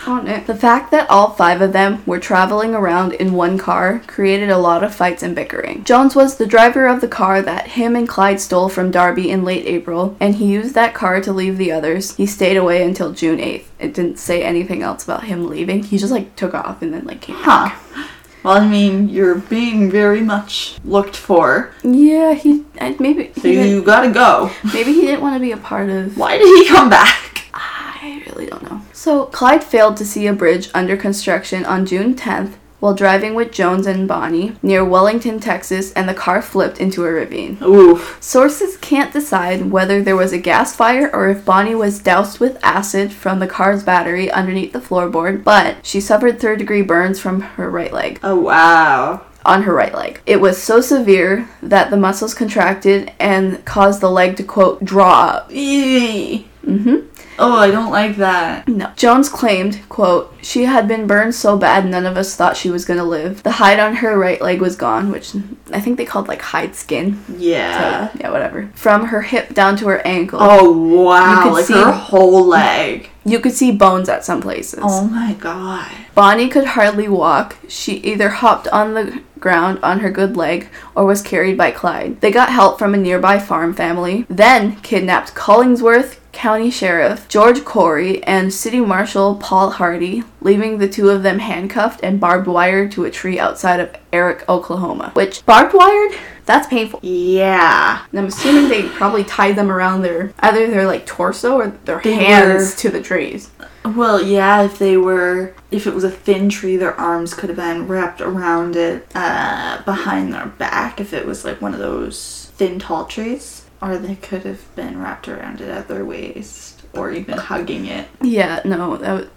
[0.04, 0.46] on it.
[0.46, 4.58] The fact that all five of them were traveling around in one car created a
[4.58, 5.84] lot of fights and bickering.
[5.84, 9.44] Jones was the driver of the car that him and Clyde stole from Darby in
[9.44, 12.16] late April, and he used that car to leave the others.
[12.16, 13.66] He stayed away until June 8th.
[13.78, 15.84] It didn't say anything else about him leaving.
[15.84, 17.68] He just like took off and then like came Huh.
[17.68, 18.08] back.
[18.42, 23.70] Well, I mean, you're being very much looked for, Yeah, he I- maybe so he
[23.70, 24.50] you gotta go.
[24.74, 27.44] maybe he didn't want to be a part of Why did he come back?
[27.54, 28.80] I really don't know.
[28.92, 33.52] So, Clyde failed to see a bridge under construction on June 10th while driving with
[33.52, 37.56] Jones and Bonnie near Wellington, Texas, and the car flipped into a ravine.
[37.62, 38.18] Oof.
[38.20, 42.58] Sources can't decide whether there was a gas fire or if Bonnie was doused with
[42.60, 47.40] acid from the car's battery underneath the floorboard, but she suffered third degree burns from
[47.42, 49.26] her right leg Oh, wow.
[49.46, 50.20] on her right leg.
[50.26, 55.20] It was so severe that the muscles contracted and caused the leg to quote draw
[55.26, 55.52] up.
[55.52, 56.48] Eee.
[56.64, 57.08] Mm-hmm.
[57.38, 58.68] Oh, I don't like that.
[58.68, 58.92] No.
[58.94, 62.84] Jones claimed, quote, she had been burned so bad none of us thought she was
[62.84, 63.42] gonna live.
[63.42, 65.34] The hide on her right leg was gone, which
[65.72, 67.22] I think they called like hide skin.
[67.36, 68.08] Yeah.
[68.12, 68.70] So, yeah, whatever.
[68.74, 70.38] From her hip down to her ankle.
[70.40, 71.36] Oh wow!
[71.36, 73.10] You could like see- her whole leg.
[73.24, 74.80] You could see bones at some places.
[74.82, 75.90] Oh my god.
[76.14, 77.56] Bonnie could hardly walk.
[77.68, 82.20] She either hopped on the ground on her good leg or was carried by Clyde.
[82.20, 88.22] They got help from a nearby farm family, then kidnapped Collingsworth County Sheriff George Corry
[88.26, 93.04] and City Marshal Paul Hardy, leaving the two of them handcuffed and barbed wired to
[93.04, 95.10] a tree outside of Erick, Oklahoma.
[95.14, 96.12] Which, barbed wired?
[96.44, 96.98] That's painful.
[97.02, 98.04] Yeah.
[98.10, 102.00] And I'm assuming they probably tied them around their either their like torso or their
[102.00, 103.50] They hands were- to the trees.
[103.84, 104.62] Well, yeah.
[104.62, 108.20] If they were, if it was a thin tree, their arms could have been wrapped
[108.20, 111.00] around it, uh, behind their back.
[111.00, 115.02] If it was like one of those thin, tall trees, or they could have been
[115.02, 118.08] wrapped around it at their waist, or even hugging it.
[118.22, 119.30] Yeah, no, that would,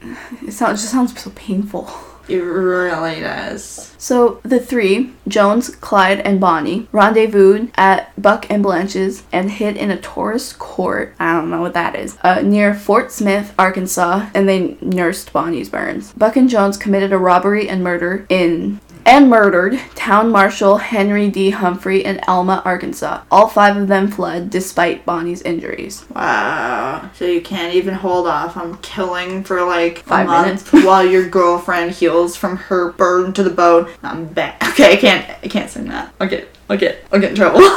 [0.47, 1.89] it sounds just sounds so painful.
[2.27, 3.93] It really does.
[3.99, 9.91] So the three, Jones, Clyde, and Bonnie, rendezvoused at Buck and Blanche's and hid in
[9.91, 11.13] a tourist court.
[11.19, 12.17] I don't know what that is.
[12.23, 16.13] Uh, near Fort Smith, Arkansas, and they nursed Bonnie's burns.
[16.13, 21.51] Buck and Jones committed a robbery and murder in and murdered Town Marshal Henry D.
[21.51, 23.23] Humphrey in Alma, Arkansas.
[23.29, 26.05] All five of them fled despite Bonnie's injuries.
[26.13, 27.09] Wow.
[27.13, 31.91] So you can't even hold off on killing for like Five month while your girlfriend
[31.91, 33.91] heals from her burn to the bone.
[34.01, 34.63] I'm back.
[34.69, 35.29] Okay, I can't.
[35.43, 36.13] I can't sing that.
[36.19, 36.45] Okay.
[36.69, 36.99] Okay.
[37.11, 37.61] I'll get in trouble.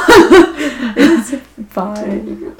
[1.69, 2.55] Fine.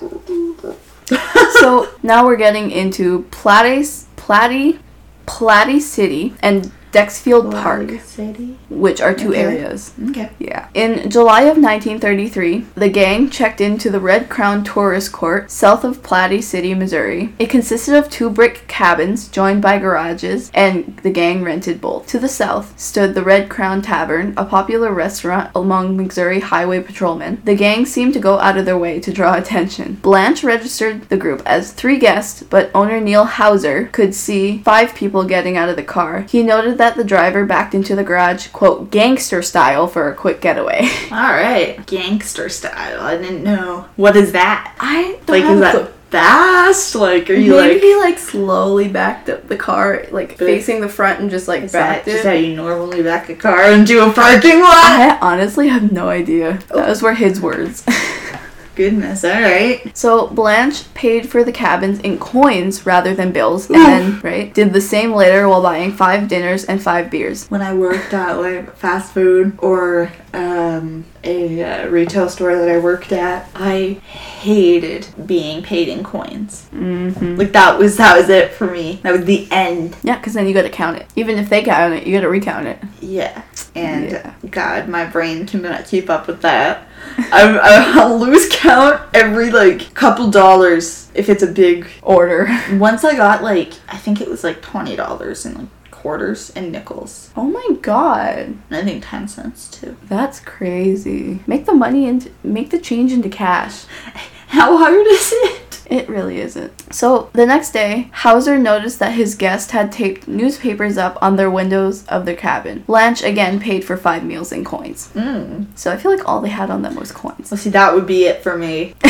[1.60, 4.80] so now we're getting into Platte, Platte,
[5.26, 8.59] Platte City and Dexfield Park, City.
[8.70, 9.42] Which are two Okay.
[9.42, 9.92] areas.
[10.10, 10.30] Okay.
[10.40, 10.68] Yeah.
[10.74, 16.04] In July of 1933, the gang checked into the Red Crown Tourist Court south of
[16.04, 17.34] Platte City, Missouri.
[17.40, 22.08] It consisted of two brick cabins joined by garages, and the gang rented both.
[22.08, 27.42] To the south stood the Red Crown Tavern, a popular restaurant among Missouri highway patrolmen.
[27.46, 29.96] The gang seemed to go out of their way to draw attention.
[30.02, 35.24] Blanche registered the group as three guests, but owner Neil Hauser could see five people
[35.24, 36.22] getting out of the car.
[36.30, 40.42] He noted that the driver backed into the garage, quote, gangster style for a quick
[40.42, 40.82] getaway.
[41.12, 41.80] All right.
[41.88, 43.00] Gangster style.
[43.00, 43.86] I didn't know.
[43.96, 44.76] What is that?
[44.82, 46.94] I Like, is that fast?
[46.94, 47.82] Like, are you Maybe like?
[47.82, 51.72] he like slowly backed up the car, like facing the front and just like Is
[51.72, 52.28] that backed just it.
[52.28, 54.74] how you normally back a car into a parking lot?
[54.74, 56.60] I honestly have no idea.
[56.70, 56.86] Oh.
[56.86, 57.86] Those were his words.
[58.80, 59.26] Goodness.
[59.26, 59.98] All right.
[59.98, 64.72] so Blanche paid for the cabins in coins rather than bills, and then right did
[64.72, 67.50] the same later while buying five dinners and five beers.
[67.50, 72.78] when I worked at like fast food or um, a uh, retail store that I
[72.80, 76.68] worked at, I hated being paid in coins.
[76.74, 77.36] Mm-hmm.
[77.36, 79.00] Like that was that was it for me.
[79.04, 79.96] That was the end.
[80.04, 81.08] Yeah, because then you got to count it.
[81.16, 82.80] Even if they count it, you got to recount it.
[83.02, 83.44] Yeah.
[83.76, 84.34] And Yeah.
[84.50, 86.88] God, my brain cannot keep up with that.
[87.18, 91.88] I, I'll lose count every like couple dollars if it's a big.
[92.02, 92.48] Order.
[92.74, 96.72] Once I got like I think it was like twenty dollars in like quarters and
[96.72, 97.32] nickels.
[97.36, 99.98] Oh my god, I think ten cents too.
[100.04, 101.40] that's crazy.
[101.48, 103.86] Make the money into make the change into cash.
[104.48, 105.82] How hard is it?
[105.90, 106.94] It really isn't.
[106.94, 111.50] So the next day, Hauser noticed that his guest had taped newspapers up on their
[111.52, 112.84] windows of their cabin.
[112.88, 115.12] Blanche again paid for five meals in coins.
[115.14, 115.68] Mm.
[115.76, 117.50] So I feel like all they had on them was coins.
[117.52, 118.96] Well, see, that would be it for me.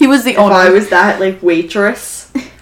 [0.00, 2.19] He was the If I was that like waitress,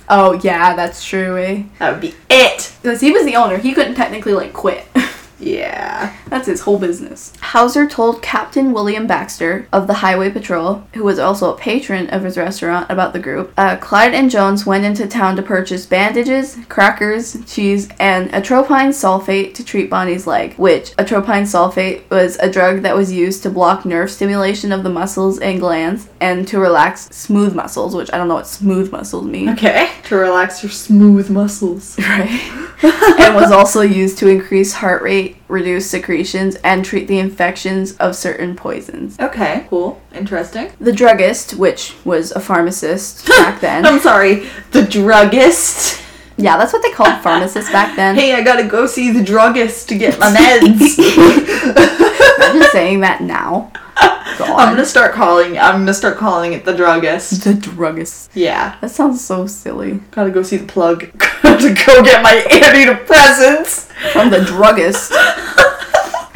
[0.09, 1.37] oh yeah, that's true.
[1.37, 1.63] Eh?
[1.79, 2.73] that would be it.
[2.83, 4.87] Because he was the owner, he couldn't technically like quit.
[5.39, 6.15] Yeah.
[6.29, 7.33] That's his whole business.
[7.41, 12.23] Hauser told Captain William Baxter of the Highway Patrol, who was also a patron of
[12.23, 13.53] his restaurant, about the group.
[13.57, 19.55] Uh, Clyde and Jones went into town to purchase bandages, crackers, cheese, and atropine sulfate
[19.55, 23.85] to treat Bonnie's leg, which atropine sulfate was a drug that was used to block
[23.85, 28.29] nerve stimulation of the muscles and glands and to relax smooth muscles, which I don't
[28.29, 29.51] know what smooth muscles mean.
[29.51, 29.91] Okay.
[30.05, 31.99] To relax your smooth muscles.
[32.09, 32.69] Right.
[32.83, 38.15] and was also used to increase heart rate, reduce secretions, and treat the infections of
[38.17, 39.19] certain poisons.
[39.19, 39.67] Okay.
[39.69, 40.01] Cool.
[40.15, 40.71] Interesting.
[40.81, 43.87] The druggist, which was a pharmacist back then.
[43.87, 44.49] I'm sorry.
[44.73, 46.03] The druggist.
[46.37, 48.15] yeah, that's what they called pharmacists back then.
[48.15, 50.99] Hey, I gotta go see the druggist to get my meds.
[52.39, 53.71] Imagine saying that now.
[54.01, 54.71] I'm God.
[54.71, 55.59] gonna start calling.
[55.59, 57.43] I'm gonna start calling it the druggist.
[57.43, 58.31] The druggist.
[58.35, 58.77] Yeah.
[58.81, 60.01] That sounds so silly.
[60.13, 61.11] Gotta go see the plug.
[61.75, 63.87] Gotta go get my antidepressants.
[64.13, 65.13] From the druggist.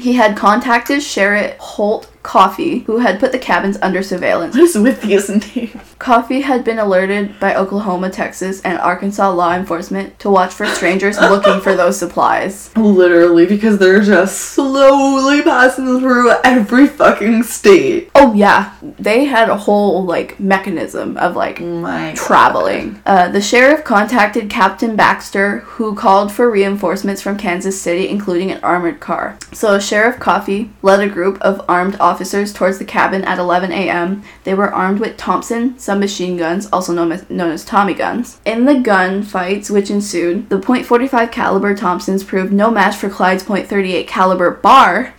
[0.02, 4.52] He had contacted Sheriff Holt Coffey, who had put the cabins under surveillance.
[4.56, 5.91] What is with these names?
[6.02, 11.16] Coffey had been alerted by Oklahoma, Texas, and Arkansas law enforcement to watch for strangers
[11.20, 12.76] looking for those supplies.
[12.76, 18.10] Literally, because they're just slowly passing through every fucking state.
[18.16, 23.00] Oh yeah, they had a whole like mechanism of like Oh my traveling.
[23.06, 28.58] Uh, the sheriff contacted Captain Baxter, who called for reinforcements from Kansas City, including an
[28.64, 29.38] armored car.
[29.52, 34.24] So Sheriff Coffey led a group of armed officers towards the cabin at 11 a.m.
[34.42, 38.40] They were armed with Thompson submachine guns, also known as, known as Tommy guns.
[38.46, 43.44] In the gun fights which ensued, the .45 caliber Thompsons proved no match for Clyde's
[43.44, 45.12] .38 caliber BAR.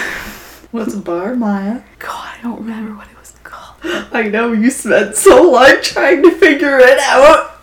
[0.70, 1.82] What's a BAR, Mya?
[1.98, 3.76] God, I don't remember what it was called.
[4.12, 7.60] I know you spent so long trying to figure it out.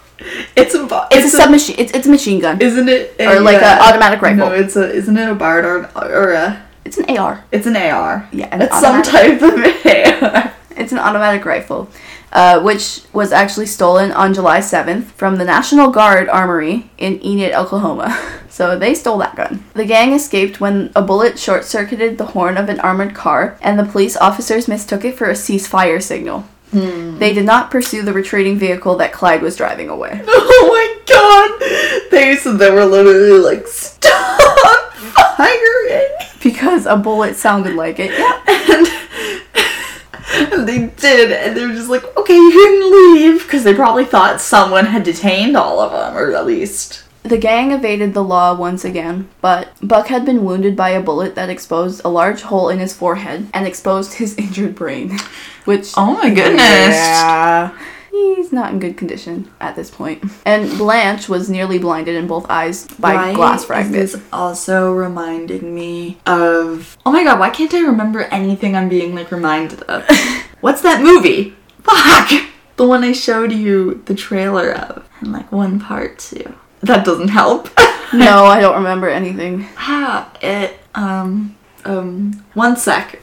[0.55, 1.07] It's a BAR.
[1.11, 1.75] It's, a submachine.
[1.77, 2.59] It's, it's a machine gun.
[2.61, 3.15] Isn't it?
[3.19, 4.49] Or like a uh, automatic rifle.
[4.49, 4.91] No, it's a.
[4.91, 6.65] Isn't it a Bard or, or a?
[6.83, 7.45] It's an AR.
[7.51, 8.27] It's an AR.
[8.31, 10.53] Yeah, an It's some type of AR.
[10.79, 11.89] It's an automatic rifle,
[12.31, 17.53] uh, which was actually stolen on July 7th from the National Guard Armory in Enid,
[17.53, 18.17] Oklahoma.
[18.51, 19.63] So they stole that gun.
[19.73, 23.79] The gang escaped when a bullet short circuited the horn of an armored car, and
[23.79, 26.43] the police officers mistook it for a ceasefire signal.
[26.73, 30.21] They did not pursue the retreating vehicle that Clyde was driving away.
[30.27, 32.11] Oh my god!
[32.11, 34.93] They said they were literally like, stop
[35.37, 36.09] firing!
[36.43, 38.11] Because a bullet sounded like it.
[38.11, 38.98] Yeah.
[40.33, 43.43] And, they did, and they were just like, okay, you can leave.
[43.43, 47.03] Because they probably thought someone had detained all of them, or at least.
[47.23, 51.35] The gang evaded the law once again, but Buck had been wounded by a bullet
[51.35, 55.19] that exposed a large hole in his forehead and exposed his injured brain.
[55.65, 56.95] Which Oh my goodness.
[56.95, 57.77] Yeah.
[58.19, 60.23] He's not in good condition at this point.
[60.45, 64.13] And Blanche was nearly blinded in both eyes by Why glass fragments.
[64.13, 66.97] this also reminding me of.
[67.05, 70.05] Oh my god, why can't I remember anything I'm being like reminded of?
[70.61, 71.55] What's that movie?
[71.83, 72.31] Fuck!
[72.75, 76.53] The one I showed you the trailer of, and like one part too.
[76.81, 77.69] That doesn't help.
[78.13, 79.67] no, I don't remember anything.
[79.77, 81.55] ah, it, um,
[81.85, 83.19] um, one sec.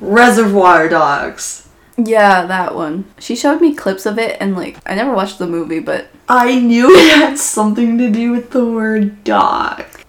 [0.00, 1.68] Reservoir Dogs.
[2.06, 3.04] Yeah, that one.
[3.18, 6.58] She showed me clips of it and like I never watched the movie, but I
[6.58, 9.84] knew it had something to do with the word dog.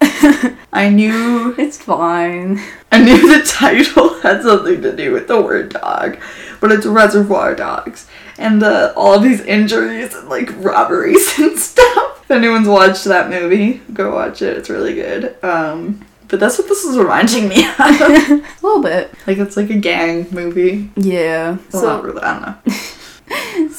[0.72, 2.60] I knew it's fine.
[2.90, 6.18] I knew the title had something to do with the word dog,
[6.60, 8.08] but it's Reservoir Dogs.
[8.38, 12.22] And the, all of these injuries and like robberies and stuff.
[12.22, 14.56] If anyone's watched that movie, go watch it.
[14.56, 15.36] It's really good.
[15.42, 17.78] Um, but that's what this is reminding me of.
[17.78, 19.12] A little bit.
[19.26, 20.88] like it's like a gang movie.
[20.96, 21.58] Yeah.
[21.74, 22.22] Well, So not really.
[22.22, 22.74] I don't know.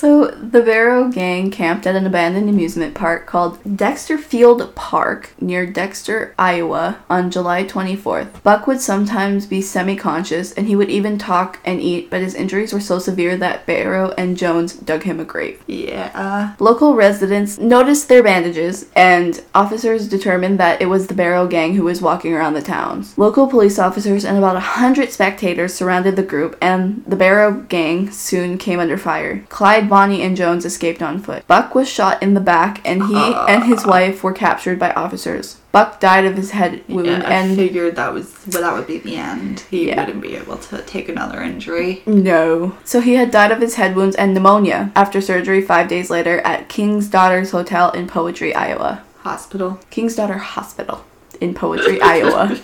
[0.03, 5.65] So the Barrow gang camped at an abandoned amusement park called Dexter Field Park near
[5.65, 8.43] Dexter, Iowa on July 24th.
[8.43, 12.73] Buck would sometimes be semi-conscious and he would even talk and eat, but his injuries
[12.73, 15.63] were so severe that Barrow and Jones dug him a grave.
[15.67, 16.55] Yeah.
[16.59, 21.85] Local residents noticed their bandages, and officers determined that it was the Barrow gang who
[21.85, 23.17] was walking around the towns.
[23.17, 28.11] Local police officers and about a hundred spectators surrounded the group, and the Barrow gang
[28.11, 29.45] soon came under fire.
[29.47, 31.45] Clyde, Bonnie, and Jones escaped on foot.
[31.45, 33.89] Buck was shot in the back, and he and his ah.
[33.89, 35.57] wife were captured by officers.
[35.71, 38.87] Buck died of his head wound, Yeah, I and figured that was well, that would
[38.87, 39.59] be the end.
[39.69, 39.99] He Yeah.
[40.03, 42.01] wouldn't be able to take another injury.
[42.07, 42.75] No.
[42.83, 46.39] So he had died of his head wounds and pneumonia after surgery five days later
[46.39, 49.03] at King's Daughters Hotel in Poetry, Iowa.
[49.19, 49.79] Hospital.
[49.91, 51.05] King's Daughter Hospital
[51.39, 52.47] in Poetry, Iowa.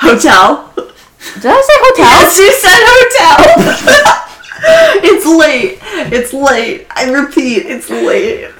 [0.00, 0.70] Hotel.
[0.76, 2.12] Did I say hotel?
[2.20, 4.34] Yes, you said hotel.
[4.62, 5.78] it's late.
[6.12, 6.86] It's late.
[6.90, 8.50] I repeat, it's late.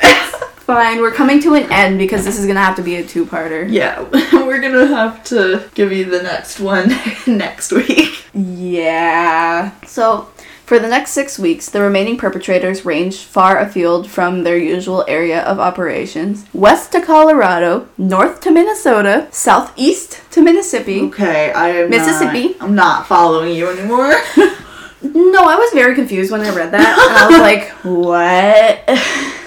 [0.69, 3.67] Fine, we're coming to an end because this is gonna have to be a two-parter.
[3.71, 4.03] yeah,
[4.45, 6.89] we're gonna have to give you the next one
[7.27, 8.25] next week.
[8.35, 9.73] Yeah.
[9.87, 10.29] So,
[10.67, 15.41] for the next six weeks, the remaining perpetrators ranged far afield from their usual area
[15.41, 21.01] of operations west to Colorado, north to Minnesota, southeast to Mississippi.
[21.05, 22.49] Okay, I am Mississippi.
[22.49, 24.13] Not, I'm not following you anymore.
[25.01, 28.85] No, I was very confused when I read that, and I was like, what?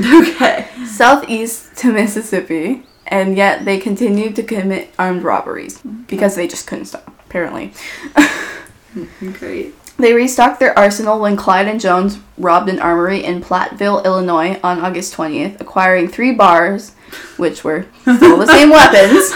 [0.30, 0.68] okay.
[0.86, 6.86] southeast to Mississippi, and yet they continued to commit armed robberies because they just couldn't
[6.86, 7.74] stop, apparently.
[9.34, 9.76] Great.
[9.98, 14.80] They restocked their arsenal when Clyde and Jones robbed an armory in Platteville, Illinois on
[14.80, 16.96] August 20th, acquiring three BARs,
[17.38, 19.32] which were still the same weapons,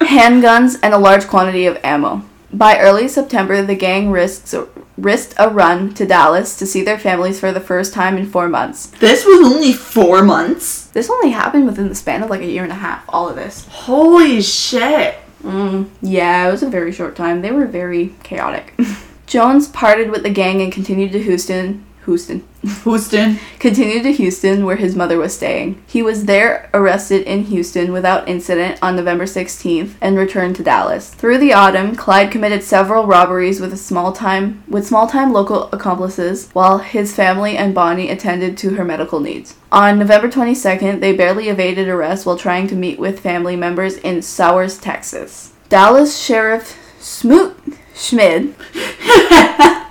[0.00, 2.22] handguns, and a large quantity of ammo.
[2.52, 4.54] By early September, the gang risks,
[5.02, 8.48] risked a run to Dallas to see their families for the first time in four
[8.48, 8.86] months.
[8.86, 10.86] This was only four months.
[10.86, 13.36] This only happened within the span of like a year and a half, all of
[13.36, 13.66] this.
[13.68, 15.16] Holy shit.
[15.42, 17.42] Mm, yeah, it was a very short time.
[17.42, 18.74] They were very chaotic.
[19.26, 22.46] Jones parted with the gang and continued to Houston, Houston.
[22.84, 23.38] Houston.
[23.58, 25.82] Continued to Houston, where his mother was staying.
[25.86, 31.10] He was there arrested in Houston without incident on November 16th and returned to Dallas.
[31.10, 36.48] Through the autumn, Clyde committed several robberies with a small time with small-time local accomplices,
[36.52, 39.56] while his family and Bonnie attended to her medical needs.
[39.70, 44.22] On November 22nd, they barely evaded arrest while trying to meet with family members in
[44.22, 45.52] Sowers, Texas.
[45.68, 47.56] Dallas Sheriff Smoot
[47.94, 48.54] Schmid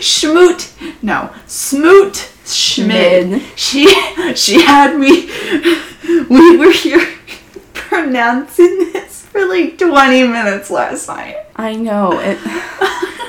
[0.00, 0.72] Schmoot.
[1.02, 1.32] No.
[1.46, 3.42] Smoot Schmid.
[3.56, 3.86] She
[4.34, 5.28] she had me
[6.28, 7.06] we were here
[7.74, 11.36] pronouncing this for like 20 minutes last night.
[11.56, 12.38] I know it.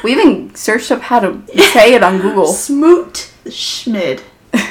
[0.03, 1.41] We even searched up how to
[1.73, 2.47] say it on Google.
[2.47, 4.21] Smoot Schmid.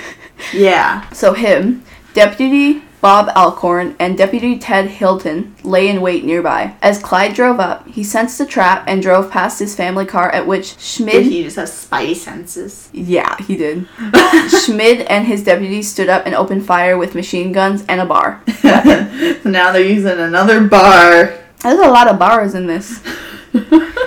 [0.54, 1.06] Yeah.
[1.10, 1.82] So him,
[2.14, 6.74] Deputy Bob Alcorn, and Deputy Ted Hinton lay in wait nearby.
[6.82, 10.46] As Clyde drove up, he sensed a trap and drove past his family car at
[10.46, 12.90] which Did he just have spidey senses?
[12.92, 13.86] Yeah, he did.
[14.64, 18.42] Schmid and his deputies stood up and opened fire with machine guns and a BAR.
[19.44, 21.38] now they're using another BAR.
[21.62, 23.02] There's a lot of BARs in this.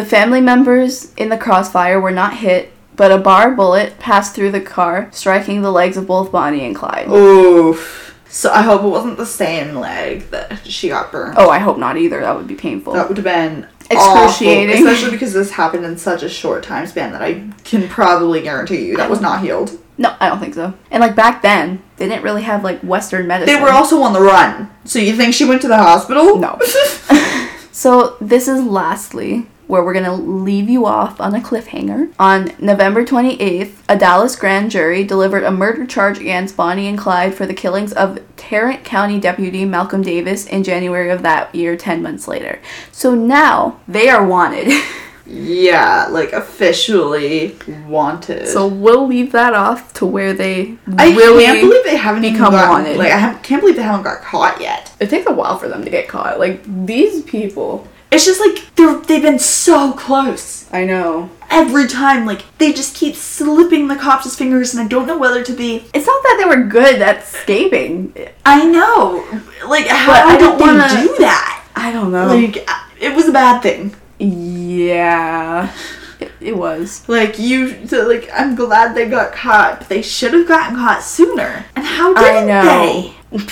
[0.00, 4.52] The family members in the crossfire were not hit, but a BAR bullet passed through
[4.52, 7.06] the car, striking the legs of both Bonnie and Clyde.
[7.08, 8.09] Oof.
[8.30, 11.34] So I hope it wasn't the same leg that she got burned.
[11.36, 12.20] Oh, I hope not either.
[12.20, 12.92] That would be painful.
[12.92, 14.70] That would have been Excruciating.
[14.70, 18.40] awful, especially because this happened in such a short time span that I can probably
[18.40, 19.78] guarantee you that was not healed.
[19.98, 20.72] No, I don't think so.
[20.90, 23.54] And like back then, they didn't really have like Western medicine.
[23.54, 24.70] They were also on the run.
[24.84, 26.38] So you think she went to the hospital?
[26.38, 26.58] No.
[27.72, 32.12] So this is lastly where we're gonna leave you off on a cliffhanger.
[32.18, 37.34] On November 28th, a Dallas grand jury delivered a murder charge against Bonnie and Clyde
[37.34, 42.02] for the killings of Tarrant County Deputy Malcolm Davis in January of that year, 10
[42.02, 42.58] months later.
[42.90, 44.72] So now they are wanted.
[45.26, 47.56] yeah, like officially
[47.86, 48.48] wanted.
[48.48, 51.44] so we'll leave that off to where they I really.
[51.44, 52.96] can't believe they haven't become gotten, wanted.
[52.96, 54.92] Like I have, can't believe they haven't got caught yet.
[54.98, 56.40] it takes a while for them to get caught.
[56.40, 57.86] Like these people.
[58.12, 60.66] It's just like they're they've been so close.
[60.72, 61.30] I know.
[61.48, 65.42] Every time, like they just keep slipping the cops' fingers, and I don't know whether
[65.44, 65.84] to be.
[65.94, 68.14] It's not that they were good at escaping.
[68.44, 69.24] I know,
[69.68, 71.64] like how But I did don't they wanna- do that?
[71.76, 72.26] I don't know.
[72.26, 72.68] Like
[73.00, 73.94] it was a bad thing.
[74.18, 75.72] Yeah,
[76.20, 77.08] it, it was.
[77.08, 81.02] Like you, so, like I'm glad they got caught, but they should have gotten caught
[81.02, 81.64] sooner.
[81.76, 82.46] And how know.
[82.52, 83.14] they?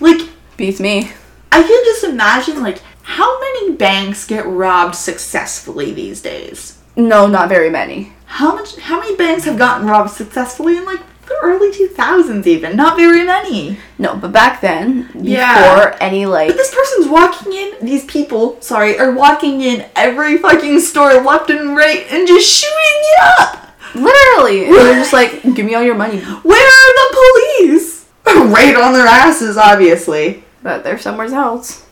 [0.00, 1.10] Like Beats me.
[1.50, 6.78] I can just imagine, like how many banks get robbed successfully these days.
[6.94, 8.12] No, not very many.
[8.26, 8.76] How much?
[8.76, 12.46] How many banks have gotten robbed successfully in like the early 2000s?
[12.46, 13.78] Even not very many.
[13.98, 15.96] No, but back then, before Yeah.
[16.02, 17.72] any like, But this person's walking in.
[17.80, 23.00] These people, sorry, are walking in every fucking store left and right and just shooting
[23.14, 23.64] it up.
[23.94, 28.06] literally, and they're just like, "Give me all your money." Where are the police?
[28.26, 30.44] right on their asses, obviously.
[30.62, 31.86] But they're somewhere else.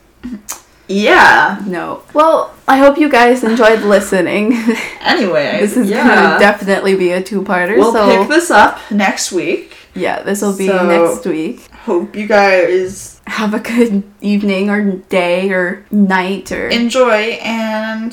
[0.89, 1.63] Yeah.
[1.67, 2.03] No.
[2.15, 4.53] Well, I hope you guys enjoyed listening.
[5.01, 6.05] Anyway, this is yeah.
[6.07, 7.77] gonna definitely be a two-parter.
[7.77, 9.77] We'll so pick this up next week.
[9.95, 11.67] yeah, this will be So- next week.
[11.87, 18.13] Hope you guys Have a good evening or day or night or enjoy and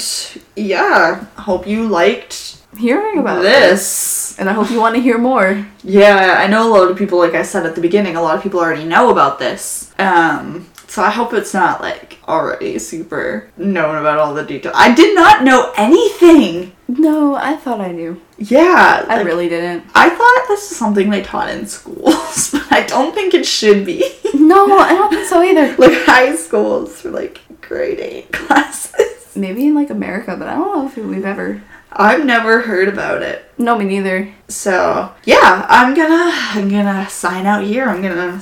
[0.56, 4.36] yeah, hope you liked hearing about this.
[4.40, 5.66] And I hope you want to hear more.
[5.84, 8.36] Yeah, I know a lot of people like I said at the beginning, a lot
[8.38, 9.92] of people already know about this.
[9.98, 14.76] Um so I hope it's not like already super known about all the details.
[14.78, 16.72] I did not know anything.
[16.88, 18.22] No, I thought I knew.
[18.38, 19.86] Yeah, I like, really didn't.
[19.96, 23.88] I thought this is something they taught in schools, but I don't think it should
[23.88, 24.08] be.
[24.36, 25.76] No, I don't think so either.
[25.80, 29.36] like high schools for like grade eight classes.
[29.36, 31.64] Maybe in like America, but I don't know if we've ever.
[31.92, 33.52] I've never heard about it.
[33.58, 34.32] No, me neither.
[34.48, 37.86] So yeah, I'm gonna I'm gonna sign out here.
[37.90, 38.40] I'm gonna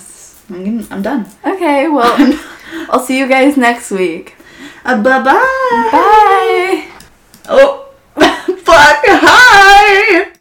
[0.54, 1.28] I'm, I'm done.
[1.46, 2.16] Okay, well,
[2.90, 4.36] I'll see you guys next week.
[4.84, 5.32] Uh, bye bye.
[5.92, 6.88] Bye.
[7.50, 9.04] Oh, fuck.
[9.08, 10.28] Hi.